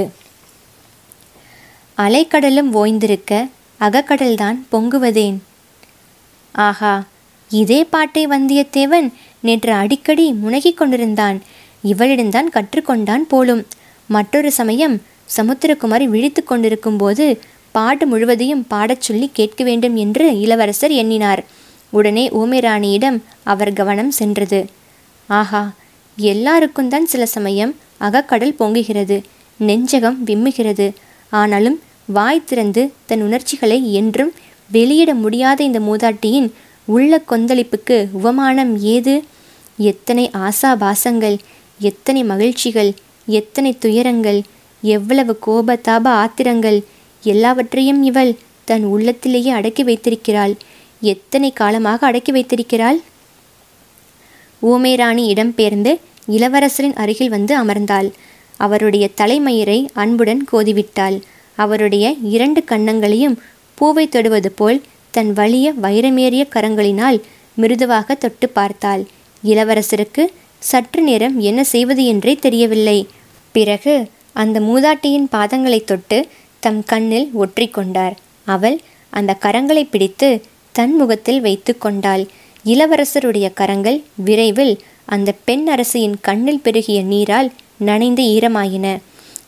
அலைக்கடலும் 1.98 2.70
ஓய்ந்திருக்க 2.82 3.34
அகக்கடல்தான் 3.80 4.58
பொங்குவதேன். 4.72 5.38
ஆஹா 6.52 6.94
இதே 7.52 7.84
பாட்டை 7.84 8.28
வந்தியத்தேவன் 8.28 9.08
நேற்று 9.40 9.72
அடிக்கடி 9.72 10.32
முனகிக் 10.32 10.78
கொண்டிருந்தான். 10.78 11.42
இவளிடம்தான் 11.84 12.50
கற்றுக்கொண்டான் 12.56 13.26
போலும். 13.28 13.66
மற்றொரு 14.08 14.52
சமயம் 14.52 15.02
சமுத்திரகுமாரி 15.38 16.04
விழித்து 16.04 16.44
கொண்டிருக்கும் 16.44 16.98
போது 16.98 17.42
பாட்டு 17.72 18.08
முழுவதையும் 18.08 18.68
பாடச் 18.68 19.02
சொல்லி 19.02 19.30
கேட்க 19.34 19.64
வேண்டும் 19.64 19.96
என்று 19.96 20.40
இளவரசர் 20.40 20.92
எண்ணினார். 20.92 21.44
உடனே 21.90 22.30
ஊமைராணியிடம் 22.30 23.18
அவர் 23.44 23.74
கவனம் 23.74 24.12
சென்றது. 24.12 24.66
ஆஹா 25.28 25.64
எல்லாருக்கும் 26.18 26.90
தான் 26.90 27.06
சில 27.06 27.26
சமயம் 27.26 27.76
அகக்கடல் 27.98 28.56
பொங்குகிறது 28.60 29.24
நெஞ்சகம் 29.60 30.18
விம்முகிறது 30.26 30.88
ஆனாலும் 31.42 31.78
வாய் 32.18 32.48
திறந்து 32.50 32.82
தன் 33.06 33.24
உணர்ச்சிகளை 33.28 33.78
என்றும் 33.94 34.32
வெளியிட 34.70 35.12
முடியாத 35.14 35.60
இந்த 35.64 35.80
மூதாட்டியின் 35.80 36.50
உள்ள 36.88 37.22
கொந்தளிப்புக்கு 37.30 37.98
உவமானம் 38.20 38.74
ஏது? 38.96 39.16
எத்தனை 39.84 40.26
ஆசாபாசங்கள் 40.46 41.38
எத்தனை 41.80 42.22
மகிழ்ச்சிகள் 42.24 42.92
எத்தனை 43.28 43.72
துயரங்கள் 43.78 44.40
எவ்வளவு 44.84 45.34
கோபதாப 45.46 46.06
ஆத்திரங்கள் 46.24 46.80
எல்லாவற்றையும் 47.24 48.02
இவள் 48.04 48.32
தன் 48.68 48.86
உள்ளத்திலேயே 48.86 49.52
அடக்கி 49.52 49.84
வைத்திருக்கிறாள். 49.84 50.54
எத்தனை 51.02 51.50
காலமாக 51.54 52.00
அடக்கி 52.08 52.32
வைத்திருக்கிறாள்? 52.32 53.00
ஊமைராணி 54.62 55.24
இடம்பெயர்ந்து 55.34 55.92
இளவரசரின் 56.36 56.96
அருகில் 56.96 57.34
வந்து 57.36 57.54
அமர்ந்தாள். 57.64 58.08
அவருடைய 58.58 59.06
தலைமயிரை 59.22 59.80
அன்புடன் 59.94 60.44
கோதிவிட்டாள். 60.52 61.18
அவருடைய 61.58 62.06
இரண்டு 62.36 62.62
கன்னங்களையும் 62.68 63.36
பூவை 63.78 64.06
தொடுவது 64.10 64.50
போல் 64.52 64.80
தன் 65.12 65.32
வலிய 65.34 65.68
வைரமேறிய 65.82 66.44
கரங்களினால் 66.56 67.18
மிருதுவாக 67.58 68.16
தொட்டு 68.16 68.48
பார்த்தாள். 68.50 69.04
இளவரசருக்கு 69.44 70.24
சற்று 70.62 71.02
நேரம் 71.02 71.36
என்ன 71.40 71.62
செய்வது 71.64 72.04
என்றே 72.06 72.34
தெரியவில்லை. 72.36 73.00
பிறகு 73.56 73.94
அந்த 74.34 74.60
மூதாட்டியின் 74.60 75.28
பாதங்களை 75.32 75.80
தொட்டு 75.84 76.18
தம் 76.60 76.82
கண்ணில் 76.84 77.28
ஒற்றி 77.40 77.68
கொண்டார். 77.70 78.16
அவள் 78.48 78.78
அந்த 79.14 79.32
கரங்களை 79.42 79.84
பிடித்து 79.90 80.30
தன் 80.76 80.96
முகத்தில் 80.96 81.42
வைத்து 81.42 81.74
கொண்டாள். 81.78 82.24
இளவரசருடைய 82.66 83.48
கரங்கள் 83.54 84.00
விரைவில் 84.16 84.74
அந்த 85.06 85.30
பெண் 85.48 85.66
அரசியின் 85.68 86.18
கண்ணில் 86.22 86.64
பெருகிய 86.64 87.00
நீரால் 87.04 87.50
நனைந்து 87.78 88.24
ஈரமாயின. 88.24 88.98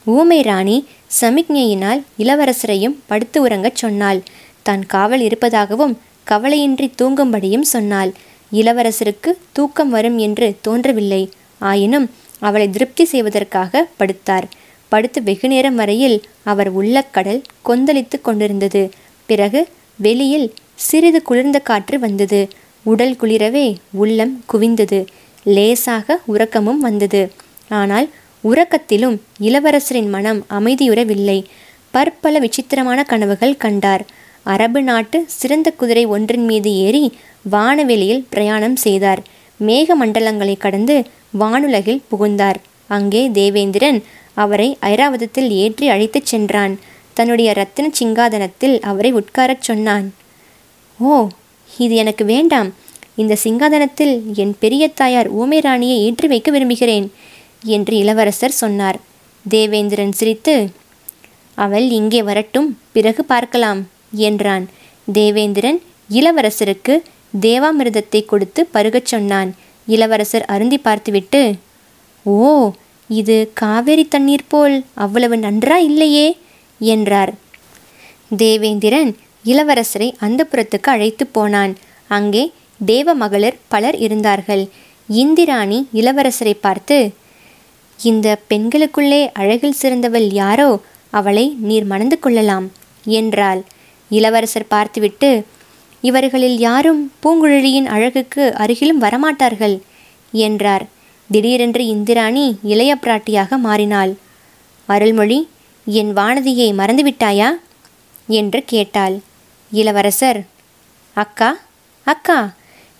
ஊமை 0.06 0.42
ராணி 0.42 0.86
சமிக்ஞையினால் 1.22 2.04
இளவரசரையும் 2.20 2.96
படுத்து 3.06 3.48
உறங்கச் 3.48 3.76
சொன்னாள். 3.76 4.22
தான் 4.62 4.86
காவல் 4.86 5.22
இருப்பதாகவும் 5.22 5.98
கவலையின்றி 6.30 6.92
தூங்கும்படியும் 7.02 7.62
சொன்னாள். 7.62 8.14
இளவரசருக்கு 8.52 9.32
தூக்கம் 9.52 9.90
வரும் 9.90 10.18
என்று 10.18 10.56
தோன்றவில்லை. 10.62 11.30
ஆயினும் 11.60 12.10
அவளை 12.40 12.70
திருப்தி 12.70 13.06
செய்வதற்காக 13.06 13.88
படுத்தார். 14.00 14.44
படுத்து 14.90 15.24
வெகுநேரம் 15.24 15.76
வரையில் 15.76 16.22
அவர் 16.44 16.70
உள்ள 16.70 17.02
கடல் 17.02 17.42
கொந்தளித்து 17.66 18.22
கொண்டிருந்தது. 18.22 18.90
பிறகு 19.26 19.68
வெளியில் 19.98 20.54
சிறிது 20.76 21.22
குளிர்ந்த 21.22 21.60
காற்று 21.60 22.00
வந்தது. 22.00 22.48
உடல் 22.84 23.16
குளிரவே 23.22 23.76
உள்ளம் 23.92 24.44
குவிந்தது. 24.54 25.06
லேசாக 25.44 26.20
உறக்கமும் 26.26 26.80
வந்தது. 26.80 27.32
ஆனால் 27.70 28.10
உறக்கத்திலும் 28.44 29.18
இளவரசரின் 29.42 30.10
மனம் 30.10 30.46
அமைதியுறவில்லை. 30.50 31.44
பற்பல 31.92 32.40
விசித்திரமான 32.40 33.04
கனவுகள் 33.04 33.58
கண்டார். 33.58 34.06
அரபு 34.44 34.82
நாட்டு 34.82 35.24
சிறந்த 35.28 35.72
குதிரை 35.72 36.06
ஒன்றின் 36.06 36.46
மீது 36.46 36.76
ஏறி 36.76 37.14
வானவெளியில் 37.52 38.26
பிரயாணம் 38.30 38.76
செய்தார். 38.76 39.22
மேக 39.68 39.88
மண்டலங்களை 40.02 40.58
கடந்து 40.58 41.06
வானுலகில் 41.40 42.02
புகுந்தார். 42.08 42.60
அங்கே 42.88 43.30
தேவேந்திரன் 43.30 44.04
அவரை 44.34 44.78
ஐராவதத்தில் 44.82 45.50
ஏற்றி 45.50 45.88
அழைத்துச் 45.88 46.26
சென்றான். 46.26 46.80
தன்னுடைய 47.14 47.54
ரத்தின 47.54 47.90
சிங்காதனத்தில் 48.00 48.80
அவரை 48.82 49.14
உட்காரச் 49.14 49.62
சொன்னான். 49.62 50.14
ஓ 51.00 51.28
இது 51.78 51.96
எனக்கு 51.96 52.26
வேண்டாம். 52.26 52.74
இந்த 53.16 53.38
சிங்காதனத்தில் 53.44 54.34
என் 54.34 54.56
பெரிய 54.60 54.88
தாயார் 54.88 55.30
ஊமை 55.30 55.60
ராணியை 55.60 56.02
ஏற்றி 56.06 56.28
வைக்க 56.28 56.52
விரும்புகிறேன். 56.52 57.12
என்று 57.64 57.94
இளவரசர் 57.98 58.60
சொன்னார். 58.62 58.98
தேவேந்திரன் 59.46 60.16
சிரித்து 60.20 60.56
அவள் 61.58 61.86
இங்கே 62.00 62.22
வரட்டும் 62.30 62.70
பிறகு 62.96 63.22
பார்க்கலாம் 63.26 63.80
என்றான். 64.30 64.66
தேவேந்திரன் 65.18 65.80
இளவரசருக்கு 66.10 66.96
தேவாமிர்தத்தை 67.46 68.22
கொடுத்து 68.26 68.62
பருகச் 68.76 69.10
சொன்னான். 69.14 69.50
இளவரசர் 69.88 70.46
அருந்தி 70.54 70.78
பார்த்துவிட்டு 70.78 71.42
ஓ 72.26 72.52
இது 73.10 73.36
காவேரி 73.62 74.06
தண்ணீர் 74.14 74.50
போல் 74.52 74.76
அவ்வளவு 75.04 75.36
நன்றா 75.38 75.78
இல்லையே 75.90 76.28
என்றார். 76.80 77.32
தேவேந்திரன் 78.38 79.12
இளவரசரை 79.46 80.10
அந்த 80.26 80.42
புறத்துக்கு 80.52 80.90
அழைத்து 80.94 81.26
போனான். 81.28 81.74
அங்கே 82.08 82.44
தேவ 82.80 83.14
மகளிர் 83.22 83.60
பலர் 83.68 83.98
இருந்தார்கள். 84.06 84.64
இந்திராணி 85.10 85.80
இளவரசரை 86.00 86.56
பார்த்து 86.66 86.98
இந்த 88.00 88.40
பெண்களுக்குள்ளே 88.50 89.30
அழகில் 89.34 89.80
சிறந்தவள் 89.82 90.30
யாரோ 90.32 90.80
அவளை 91.10 91.56
நீர் 91.60 91.84
மணந்து 91.84 92.20
கொள்ளலாம் 92.20 92.72
என்றாள். 93.06 93.62
இளவரசர் 94.10 94.68
பார்த்துவிட்டு 94.68 95.46
இவர்களில் 96.02 96.58
யாரும் 96.58 97.12
பூங்குழலியின் 97.24 97.86
அழகுக்கு 97.86 98.54
அருகிலும் 98.58 99.02
வரமாட்டார்கள் 99.02 99.80
என்றார். 100.32 100.86
திடீரென்று 101.30 101.86
இந்திராணி 101.86 102.58
இளைய 102.64 102.98
பிராட்டியாக 103.02 103.58
மாறினாள். 103.58 104.14
அருள்மொழி 104.86 105.48
என் 105.86 106.14
வானதியை 106.18 106.70
மறந்துவிட்டாயா? 106.74 107.50
என்று 108.28 108.64
கேட்டாள். 108.66 109.20
இளவரசர் 109.72 110.40
அக்கா 111.14 111.58
அக்கா 112.04 112.54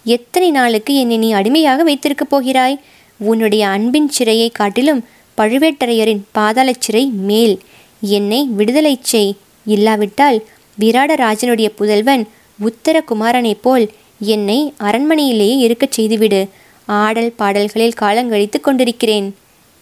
எத்தனை 0.06 0.52
நாளுக்கு 0.52 0.96
என்னை 0.96 1.18
நீ 1.18 1.32
அடிமையாக 1.32 1.84
வைத்திருக்கப் 1.84 2.30
போகிறாய்? 2.30 2.80
உன்னுடைய 3.20 3.68
அன்பின் 3.68 4.10
சிறையை 4.20 4.52
காட்டிலும் 4.52 5.02
பழுவேட்டரையரின் 5.38 6.22
பாதாளச் 6.36 6.80
சிறை 6.80 7.06
மேல். 7.30 7.56
என்னை 8.02 8.44
விடுதலை 8.58 8.98
செய். 9.02 9.36
இல்லாவிட்டால் 9.66 10.38
விராடராஜனுடைய 10.80 11.70
புதல்வன் 11.76 12.24
உத்தரகுமாரனைப் 12.60 13.62
போல் 13.62 13.86
என்னை 14.20 14.74
அரண்மனையிலேயே 14.80 15.58
இருக்கச் 15.58 15.92
செய்துவிடு. 15.92 16.42
ஆடல் 16.88 17.34
பாடல்களில் 17.36 18.00
காலங்கழித்து 18.02 18.60
கொண்டிருக்கிறேன் 18.62 19.28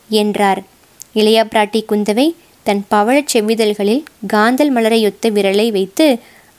என்றார். 0.10 0.62
இளையா 1.13 1.43
பிராட்டி 1.52 1.84
குந்தவை 1.89 2.28
தன் 2.65 2.86
பவழச் 2.91 3.32
செவ்விதழ்களில் 3.34 4.04
காந்தல் 4.34 4.71
மலரையொத்த 4.76 5.30
விரலை 5.30 5.71
வைத்து 5.71 6.08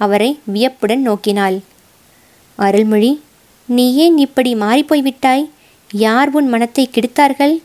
அவரை 0.00 0.38
வியப்புடன் 0.44 1.10
நோக்கினாள். 1.10 1.56
அருள்மொழி 2.58 3.12
நீ 3.68 3.94
ஏன் 3.94 4.18
இப்படி 4.18 4.54
மாறிப்போய்விட்டாய் 4.54 5.44
யார் 5.92 6.30
உன் 6.30 6.48
மனத்தை 6.48 6.90
கெடுத்தார்கள்? 6.92 7.62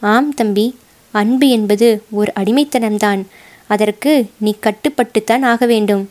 ஆம் 0.00 0.34
தம்பி. 0.34 0.74
அன்பு 1.10 1.48
என்பது 1.48 2.02
ஒரு 2.10 2.32
அடிமைத்தனம்தான். 2.40 3.22
அதற்கு 3.66 4.26
நீ 4.38 4.54
கட்டுப்பட்டுத்தான் 4.62 5.42
ஆக 5.42 5.66
வேண்டும். 5.66 6.10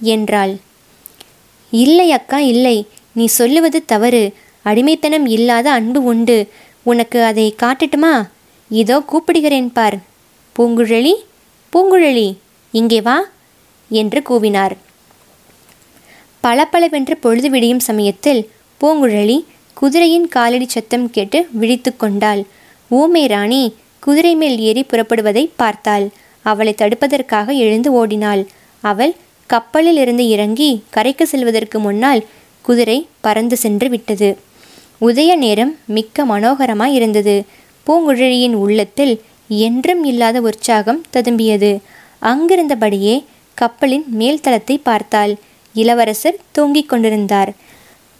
என்றாள். 0.00 0.56
இல்லை 1.70 2.12
அக்கா 2.12 2.38
இல்லை. 2.38 2.88
நீ 3.12 3.26
சொல்லுவது 3.26 3.84
தவறு. 3.84 4.34
அடிமைத்தனம் 4.62 5.26
இல்லாத 5.26 5.72
அன்பு 5.72 6.02
உண்டு. 6.02 6.48
உனக்கு 6.82 7.22
அதை 7.22 7.54
காட்டட்டுமா? 7.62 8.28
இதோ 8.68 9.02
கூப்பிடுகிறேன் 9.12 9.70
பார். 9.72 9.98
பூங்குழலி 10.58 11.14
பூங்குழலி 11.72 12.36
இங்கே 12.70 13.00
வா 13.00 13.28
என்று 13.88 14.22
கூவினார். 14.28 14.76
பளபளவென்று 16.40 17.16
பொழுது 17.16 17.50
விடியும் 17.50 17.80
சமயத்தில் 17.80 18.50
பூங்குழலி 18.80 19.44
குதிரையின் 19.76 20.26
காலடி 20.28 20.66
சத்தம் 20.68 21.06
கேட்டு 21.10 21.38
விழித்து 21.50 21.90
கொண்டாள். 21.96 22.42
ஊமை 22.90 23.26
ராணி 23.26 23.62
குதிரை 24.00 24.34
மேல் 24.34 24.58
ஏறி 24.58 24.82
புறப்படுவதை 24.82 25.44
பார்த்தாள். 25.56 26.06
அவளை 26.42 26.74
தடுப்பதற்காக 26.78 27.54
எழுந்து 27.56 27.90
ஓடினாள். 27.92 28.42
அவள் 28.84 29.14
கப்பலில் 29.46 29.96
இருந்து 29.96 30.24
இறங்கி 30.28 30.70
கரைக்கு 30.90 31.26
செல்வதற்கு 31.26 31.78
முன்னால் 31.78 32.22
குதிரை 32.64 32.98
பறந்து 33.20 33.56
சென்று 33.56 33.88
விட்டது. 33.88 34.30
உதய 35.00 35.30
நேரம் 35.36 35.72
மிக்க 35.86 36.24
மனோகரமாய் 36.24 36.94
இருந்தது. 36.94 37.36
பூங்குழலியின் 37.86 38.54
உள்ளத்தில் 38.54 39.14
என்றும் 39.48 40.02
இல்லாத 40.04 40.40
உற்சாகம் 40.40 41.02
ததும்பியது. 41.12 41.70
அங்கிருந்தபடியே 42.22 43.24
கப்பலின் 43.58 44.06
மேல்தளத்தை 44.18 44.76
பார்த்தாள். 44.82 45.32
இளவரசர் 45.74 46.38
தூங்கிக் 46.52 46.88
கொண்டிருந்தார். 46.88 47.50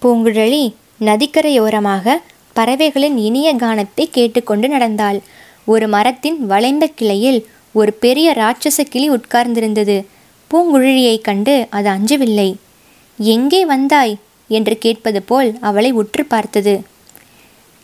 பூங்குழலி 0.02 0.64
நதிக்கரையோரமாக 1.00 2.16
பறவைகளின் 2.52 3.16
இனிய 3.16 3.54
கானத்தை 3.54 4.04
கேட்டுக்கொண்டு 4.10 4.68
நடந்தாள். 4.68 5.20
ஒரு 5.64 5.88
மரத்தின் 5.88 6.46
வளைந்த 6.46 6.86
கிளையில் 6.86 7.46
ஒரு 7.72 7.92
பெரிய 7.92 8.32
ராட்சச 8.36 8.84
கிளி 8.90 9.10
உட்கார்ந்திருந்தது. 9.10 10.04
பூங்குழலியை 10.50 11.20
கண்டு 11.20 11.66
அது 11.70 11.88
அஞ்சவில்லை. 11.88 12.54
எங்கே 13.18 13.64
வந்தாய்? 13.64 14.16
என்று 14.48 14.78
கேட்பது 14.78 15.22
போல் 15.22 15.58
அவளை 15.60 15.90
உற்று 15.90 16.24
பார்த்தது. 16.24 16.82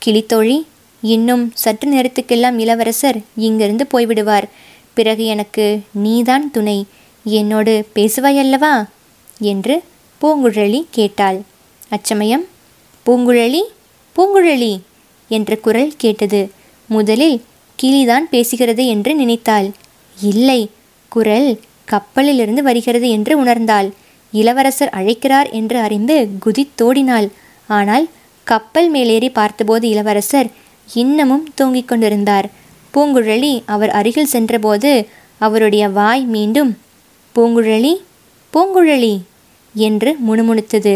கிளித்தோழி 0.03 0.63
இன்னும் 1.03 1.51
சற்று 1.55 1.93
நேரத்துக்கெல்லாம் 1.95 2.59
இளவரசர் 2.59 3.19
இங்கிருந்து 3.37 3.87
போய்விடுவார். 3.93 4.47
பிறகு 4.95 5.25
எனக்கு 5.25 5.81
நீதான் 5.93 6.51
துணை. 6.51 6.87
என்னோடு 7.25 7.87
பேசுவாயல்லவா 7.95 8.85
என்று 9.41 9.83
பூங்குழலி 10.21 10.85
கேட்டாள். 10.91 11.41
அச்சமயம் 11.89 12.45
பூங்குழலி 13.07 13.63
பூங்குழலி 14.17 14.73
என்ற 15.31 15.57
குரல் 15.57 15.93
கேட்டது. 15.97 16.41
முதலில் 16.89 17.37
கிளிதான் 17.79 18.27
பேசுகிறது 18.33 18.83
என்று 18.87 19.13
நினைத்தாள். 19.15 19.69
இல்லை 20.17 20.61
குரல் 21.13 21.49
கப்பலிலிருந்து 21.85 22.63
வருகிறது 22.63 23.09
என்று 23.11 23.33
உணர்ந்தாள். 23.45 23.89
இளவரசர் 24.33 24.95
அழைக்கிறார் 24.99 25.49
என்று 25.51 25.79
அறிந்து 25.79 26.17
குதித்தோடினாள் 26.45 27.29
ஆனால் 27.69 28.07
கப்பல் 28.47 28.89
மேலேறி 28.91 29.29
பார்த்தபோது 29.31 29.85
இளவரசர் 29.89 30.49
இன்னமும் 30.95 31.45
தூங்கிக் 31.55 31.89
கொண்டிருந்தார். 31.89 32.47
பூங்குழலி 32.95 33.55
அவர் 33.75 33.93
அருகில் 33.99 34.33
சென்றபோது 34.35 34.91
அவருடைய 35.39 35.85
வாய் 35.89 36.25
மீண்டும் 36.35 36.71
பூங்குழலி 37.35 37.95
பூங்குழலி 38.53 39.15
என்று 39.75 40.11
முணுமுணுத்தது. 40.29 40.95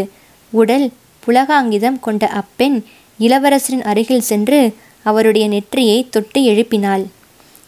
உடல் 0.53 0.85
புலகாங்கிதம் 1.27 1.99
கொண்ட 1.99 2.27
அப்பெண் 2.27 2.83
இளவரசரின் 3.19 3.83
அருகில் 3.83 4.21
சென்று 4.21 4.75
அவருடைய 5.03 5.47
நெற்றியை 5.47 6.07
தொட்டு 6.09 6.43
எழுப்பினாள். 6.43 7.05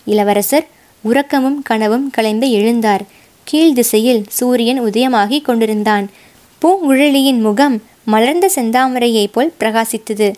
இளவரசர் 0.05 0.67
உறக்கமும் 1.01 1.61
கனவும் 1.61 2.09
கலைந்து 2.09 2.47
எழுந்தார். 2.47 2.99
கீழ் 3.43 3.73
திசையில் 3.73 4.23
சூரியன் 4.29 4.81
உதயமாகி 4.81 5.41
கொண்டிருந்தான். 5.41 6.09
பூங்குழலியின் 6.61 7.39
முகம் 7.39 7.81
மலர்ந்த 8.03 8.51
செந்தாமரையைப் 8.55 9.31
போல் 9.31 9.53
பிரகாசித்தது. 9.59 10.33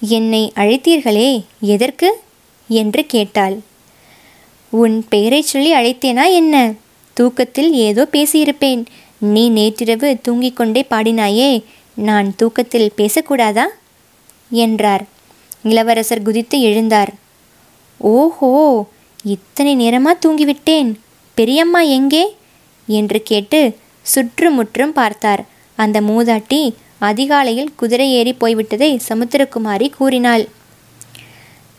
என்னை 0.00 0.52
அழைத்தீர்களே 0.56 1.44
எதற்கு? 1.60 2.20
என்று 2.68 3.06
கேட்டாள். 3.06 3.58
உன் 4.70 5.04
பெயரைச் 5.08 5.44
சொல்லி 5.44 5.74
அழைத்தேனா 5.74 6.32
என்ன? 6.32 6.72
தூக்கத்தில் 7.14 7.72
ஏதோ 7.72 8.08
பேசியிருப்பேன். 8.12 8.84
நீ 9.18 9.48
நேற்றிரவு 9.48 10.18
தூங்கிக் 10.22 10.56
கொண்டே 10.56 10.86
பாடினாயே 10.90 11.62
நான் 12.00 12.36
தூக்கத்தில் 12.36 12.92
பேசக்கூடாதா? 12.96 13.64
என்றார். 14.50 15.04
இளவரசர் 15.62 16.22
குதித்து 16.22 16.58
எழுந்தார். 16.58 17.10
ஓஹோ 17.98 18.50
இத்தனை 19.24 19.72
நேரமா 19.76 20.12
தூங்கிவிட்டேன். 20.26 20.94
பெரியம்மா 21.34 21.80
எங்கே? 21.80 22.36
என்று 22.86 23.22
கேட்டு 23.22 23.76
சுற்றுமுற்றும் 24.02 24.92
பார்த்தார். 24.92 25.42
அந்த 25.76 26.00
மூதாட்டி 26.00 26.74
அதிகாலையில் 26.98 27.74
குதிரை 27.76 28.12
ஏறி 28.12 28.32
போய்விட்டதை 28.40 28.98
சமுத்திரகுமாரி 29.08 29.90
கூறினாள். 29.90 30.48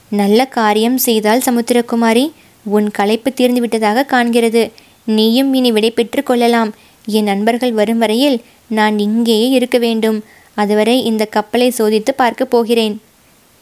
நல்ல 0.10 0.45
காரியம் 0.45 0.97
செய்தால் 0.97 1.41
சமுத்திரகுமாரி 1.45 2.31
உன் 2.63 2.91
களைப்பு 2.91 3.34
தீர்ந்து 3.34 3.60
விட்டதாக 3.60 4.05
காண்கிறது. 4.12 4.71
நீயும் 5.03 5.53
இனி 5.53 5.71
விடை 5.71 5.91
பெற்று 5.91 6.23
கொள்ளலாம். 6.23 6.73
என் 7.05 7.23
நண்பர்கள் 7.23 7.71
வரும் 7.71 7.97
வரையில் 7.97 8.41
நான் 8.67 8.99
இங்கேயே 8.99 9.49
இருக்க 9.49 9.77
வேண்டும். 9.77 10.23
அதுவரை 10.53 11.03
இந்த 11.03 11.25
கப்பலை 11.25 11.73
சோதித்து 11.77 12.11
பார்க்கப் 12.15 12.49
போகிறேன் 12.49 13.01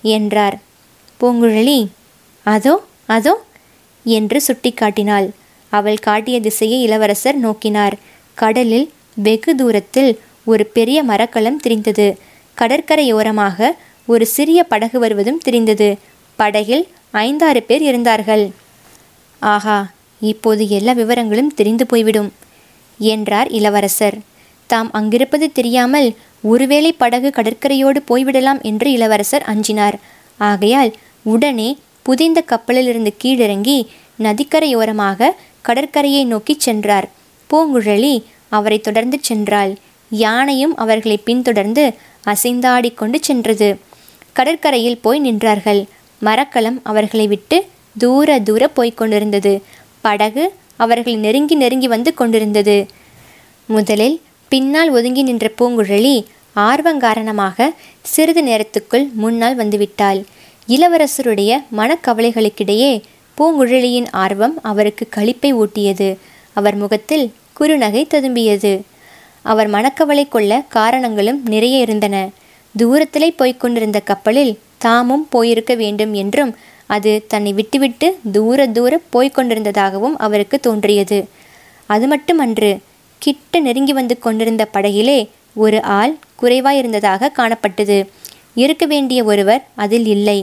என்றார். 0.01 0.59
பூங்குழலி 1.19 1.87
அதோ 2.43 2.83
அதோ 3.05 3.43
என்று 4.03 4.41
சுட்டிக்காட்டினாள் 4.47 5.29
அவள் 5.69 5.97
காட்டிய 5.97 6.41
திசையை 6.41 6.81
இளவரசர் 6.81 7.39
நோக்கினார். 7.45 7.93
கடலில் 8.35 8.91
வெகு 9.15 9.55
தூரத்தில் 9.55 10.19
ஒரு 10.45 10.65
பெரிய 10.65 11.03
மரக்கலம் 11.03 11.59
தெரிந்தது. 11.59 12.17
கடற்கரையோரமாக 12.57 13.69
ஒரு 14.05 14.25
சிறிய 14.25 14.63
படகு 14.63 14.99
வருவதும் 14.99 15.37
தெரிந்தது. 15.37 15.97
படகில் 16.35 16.87
ஐந்தாறு 17.11 17.63
பேர் 17.63 17.81
இருந்தார்கள். 17.81 18.51
ஆஹா 19.39 19.91
இப்போது 20.19 20.69
எல்லா 20.69 20.93
விவரங்களும் 20.93 21.53
தெரிந்து 21.55 21.85
போய்விடும். 21.85 22.31
என்றார் 22.99 23.47
இளவரசர். 23.47 24.17
தாம் 24.67 24.91
அங்கிருப்பது 24.91 25.51
தெரியாமல் 25.51 26.15
ஒருவேளை 26.41 26.93
படகு 26.93 27.31
கடற்கரையோடு 27.35 27.99
போய்விடலாம் 28.07 28.61
என்று 28.61 28.91
இளவரசர் 28.91 29.45
அஞ்சினார். 29.47 29.93
ஆகையால் 30.37 30.93
உடனே 31.23 31.77
புதைந்த 32.03 32.41
கப்பலிலிருந்து 32.41 33.13
கீழிறங்கி 33.23 33.87
நதிக்கரையோரமாக 34.19 35.29
கடற்கரையை 35.61 36.25
நோக்கி 36.25 36.55
சென்றார். 36.59 37.09
பூங்குழலி 37.49 38.23
அவரை 38.49 38.79
தொடர்ந்து 38.79 39.19
சென்றாள். 39.29 39.75
யானையும் 40.09 40.75
அவர்களை 40.75 41.17
பின்தொடர்ந்து 41.17 41.93
அசைந்தாடிக்கொண்டு 42.25 43.15
சென்றது. 43.21 43.77
கடற்கரையில் 44.33 44.97
போய் 44.97 45.21
நின்றார்கள். 45.21 45.85
மரக்கலம் 46.19 46.79
அவர்களை 46.83 47.27
விட்டு 47.27 47.65
தூர 47.97 48.39
தூர 48.39 48.67
போய்க் 48.67 48.97
கொண்டிருந்தது. 48.97 49.61
படகு 50.01 50.53
அவர்களை 50.83 51.15
நெருங்கி 51.19 51.55
நெருங்கி 51.55 51.87
வந்து 51.87 52.11
கொண்டிருந்தது. 52.13 52.77
முதலில் 53.69 54.17
பின்னால் 54.51 54.89
ஒதுங்கி 54.89 55.23
நின்ற 55.23 55.47
பூங்குழலி 55.59 56.15
ஆர்வங்காரணமாக 56.69 57.67
சிறிது 58.13 58.41
நேரத்துக்குள் 58.41 59.05
முன்னால் 59.21 59.57
வந்துவிட்டாள். 59.57 60.19
இளவரசருடைய 60.67 61.51
மனக்கவலைகளுக்கிடையே 61.77 62.91
பூங்குழலியின் 63.37 64.09
ஆர்வம் 64.23 64.55
அவருக்கு 64.61 65.05
களிப்பை 65.17 65.51
ஊட்டியது. 65.61 66.09
அவர் 66.57 66.75
முகத்தில் 66.75 67.25
குறுநகை 67.59 68.03
ததும்பியது. 68.05 68.73
அவர் 69.45 69.69
மனக்கவலை 69.69 70.25
கொள்ள 70.27 70.53
காரணங்களும் 70.77 71.39
நிறைய 71.45 71.77
இருந்தன. 71.85 72.15
தூரத்திலே 72.75 73.29
போய்க் 73.35 73.61
கொண்டிருந்த 73.61 73.99
கப்பலில் 73.99 74.53
தாமும் 74.77 75.27
போயிருக்க 75.29 75.73
வேண்டும் 75.75 76.13
என்றும் 76.13 76.51
அது 76.95 77.11
தன்னை 77.31 77.51
விட்டுவிட்டு 77.53 78.07
தூர 78.35 78.67
தூர 78.77 78.93
போய்க் 79.13 79.35
கொண்டிருந்ததாகவும் 79.37 80.15
அவருக்கு 80.25 80.57
தோன்றியது. 80.59 81.19
அது 81.89 82.05
மட்டுமன்று 82.07 82.71
கிட்ட 83.21 83.59
நெருங்கி 83.59 83.93
வந்து 83.99 84.15
கொண்டிருந்த 84.25 84.63
படகிலே 84.73 85.19
ஒரு 85.63 85.79
ஆள் 85.97 86.13
குறைவாயிருந்ததாக 86.41 87.31
காணப்பட்டது. 87.37 87.97
இருக்க 88.63 88.83
வேண்டிய 88.85 89.19
ஒருவர் 89.31 89.63
அதில் 89.83 90.07
இல்லை. 90.15 90.39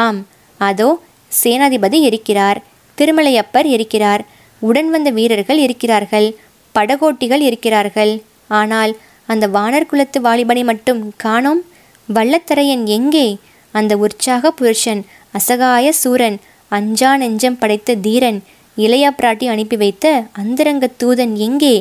ஆம் 0.00 0.20
அதோ 0.60 0.88
சேனாதிபதி 1.30 1.98
இருக்கிறார் 2.08 2.58
திருமலையப்பர் 2.98 3.68
இருக்கிறார் 3.74 4.22
உடன் 4.62 4.90
வந்த 4.90 5.10
வீரர்கள் 5.18 5.60
இருக்கிறார்கள் 5.66 6.28
படகோட்டிகள் 6.74 7.42
இருக்கிறார்கள். 7.48 8.12
ஆனால் 8.60 8.92
அந்த 9.32 9.44
வானர் 9.56 9.88
குலத்து 9.90 10.18
வாலிபனை 10.20 10.62
மட்டும் 10.64 11.00
காணோம்? 11.16 11.62
வல்லத்தரையன் 12.08 12.84
எங்கே? 12.96 13.26
அந்த 13.74 13.92
உற்சாக 14.04 14.50
புருஷன் 14.50 15.02
அசகாய 15.34 15.88
சூரன் 15.92 16.38
அஞ்சா 16.68 17.10
நெஞ்சம் 17.16 17.58
படைத்த 17.58 17.94
தீரன் 17.94 18.38
இளையா 18.76 19.10
பிராட்டி 19.18 19.46
அனுப்பி 19.46 19.76
வைத்த 19.76 20.06
அந்தரங்க 20.32 20.86
தூதன் 21.02 21.34
எங்கே? 21.36 21.74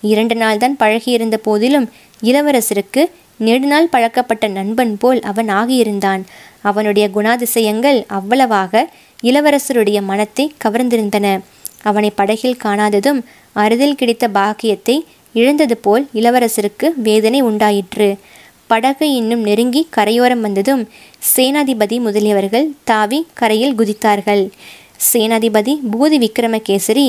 இரண்டு 0.00 0.34
நாள் 0.34 0.58
தான் 0.58 0.76
பழகியிருந்த 0.76 1.36
போதிலும் 1.36 1.86
இளவரசருக்கு 2.22 3.02
நெடுநாள் 3.36 3.90
பழக்கப்பட்ட 3.90 4.48
நண்பன் 4.48 4.94
போல் 4.98 5.20
அவன் 5.20 5.48
ஆகியிருந்தான். 5.48 6.22
அவனுடைய 6.60 7.06
குணாதிசயங்கள் 7.08 7.98
அவ்வளவாக 8.18 8.84
இளவரசருடைய 9.22 9.98
மனத்தை 10.02 10.46
கவர்ந்திருந்தன. 10.64 11.26
அவனை 11.82 12.10
படகில் 12.10 12.60
காணாததும் 12.64 13.20
அருதில் 13.56 13.94
கிடைத்த 13.94 14.28
பாக்கியத்தை 14.28 14.96
இழந்தது 15.34 15.76
போல் 15.76 16.04
இளவரசருக்கு 16.14 16.86
வேதனை 16.96 17.40
உண்டாயிற்று. 17.42 18.08
படகு 18.70 19.06
இன்னும் 19.14 19.42
நெருங்கி 19.48 19.82
கரையோரம் 19.96 20.40
வந்ததும் 20.40 20.82
சேனாதிபதி 21.34 21.96
முதலியவர்கள் 22.06 22.66
தாவி 22.90 23.20
கரையில் 23.40 23.76
குதித்தார்கள். 23.78 24.42
சேனாதிபதி 25.12 25.72
பூதி 25.92 26.18
விக்ரமகேசரி 26.24 27.06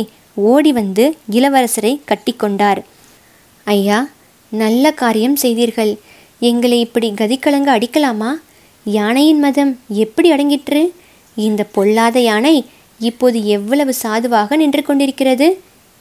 ஓடி 0.52 0.72
வந்து 0.72 1.06
இளவரசரை 1.38 1.93
கட்டிக்கொண்டார் 2.10 2.82
ஐயா 3.63 4.00
நல்ல 4.52 4.91
காரியம் 4.91 5.36
செய்தீர்கள். 5.36 5.93
எங்களை 6.50 6.80
இப்படி 6.80 7.08
கதிக்கலங்க 7.22 7.70
அடிக்கலாமா? 7.78 8.32
யானையின் 8.86 9.39
மதம் 9.39 9.72
எப்படி 10.04 10.28
அடங்கிற்று? 10.32 10.82
இந்த 11.36 11.62
பொல்லாத 11.76 12.20
யானை 12.20 12.56
இப்போது 13.00 13.39
எவ்வளவு 13.56 13.93
சாதுவாக 14.04 14.56
நின்று 14.56 14.84
கொண்டிருக்கிறது? 14.84 15.48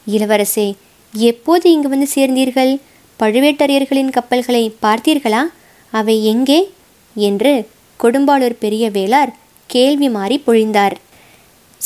இளவரசே 0.07 0.67
எப்போது 1.13 1.65
இங்கு 1.71 1.89
வந்து 1.89 2.07
சேர்ந்தீர்கள்? 2.15 2.71
பழுவேட்டரையர்களின் 3.19 4.09
கப்பல்களை 4.09 4.75
பார்த்தீர்களா? 4.81 5.41
அவை 5.89 6.25
எங்கே? 6.25 6.71
என்று 7.15 7.67
கொடும்பாளூர் 8.03 8.55
பெரிய 8.59 8.89
வேளார் 8.89 9.31
கேள்வி 9.67 10.09
மாறி 10.09 10.43
பொழிந்தார். 10.47 10.95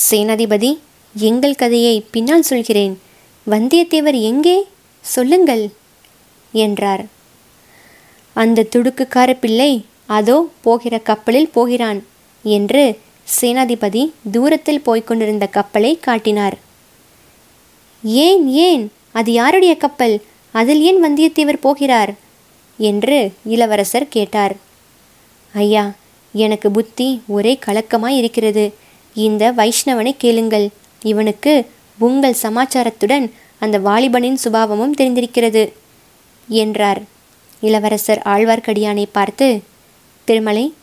சேனாதிபதி 0.09 0.79
எங்கள் 1.15 1.55
கதையை 1.55 2.05
பின்னால் 2.11 2.41
சொல்கிறேன். 2.41 2.99
வந்தியத்தேவர் 3.49 4.21
எங்கே? 4.21 4.67
சொல்லுங்கள் 5.01 5.69
என்றார். 6.51 7.05
அந்த 8.33 8.65
துடுக்குக்கார 8.75 9.37
பிள்ளை 9.39 9.85
அதோ 10.05 10.49
போகிற 10.61 10.97
கப்பலில் 10.97 11.49
போகிறான் 11.49 12.05
என்று 12.43 12.99
சேனாதிபதி 13.41 14.11
தூரத்தில் 14.31 14.81
போய்க் 14.81 15.07
கொண்டிருந்த 15.07 15.45
கப்பலை 15.47 15.99
காட்டினார். 15.99 16.57
ஏன் 18.03 18.47
ஏன்? 18.47 18.91
அது 19.11 19.31
யாருடைய 19.31 19.77
கப்பல்? 19.77 20.21
அதில் 20.51 20.81
ஏன் 20.81 20.99
வந்தியத்தேவர் 21.03 21.63
போகிறார்? 21.65 22.13
என்று 22.77 23.31
இளவரசர் 23.45 24.07
கேட்டார். 24.07 24.55
ஐயா 25.53 25.91
எனக்கு 26.33 26.71
புத்தி 26.71 27.21
ஒரே 27.27 27.59
கலக்கமாய் 27.65 28.17
இருக்கிறது. 28.17 28.73
இந்த 29.13 29.51
வைஷ்ணவனை 29.51 30.13
கேளுங்கள். 30.17 30.69
இவனுக்கு 31.01 31.65
உங்கள் 31.97 32.41
சமாச்சாரத்துடன் 32.41 33.31
அந்த 33.59 33.79
வாலிபனின் 33.79 34.37
சுபாவமும் 34.43 34.95
தெரிந்திருக்கிறது 34.95 35.73
என்றார். 36.47 37.01
இளவரசர் 37.61 38.21
ஆழ்வார்க்கடியானை 38.25 39.05
பார்த்து 39.11 39.61
திருமலை 40.25 40.73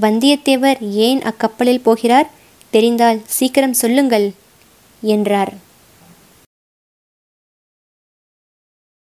வந்தியத்தேவர் 0.00 0.90
ஏன் 0.90 1.20
அக்கப்பலில் 1.22 1.82
போகிறார்? 1.82 2.30
தெரிந்தால் 2.70 3.22
சீக்கிரம் 3.26 3.72
சொல்லுங்கள் 3.72 4.32
என்றார். 5.00 5.52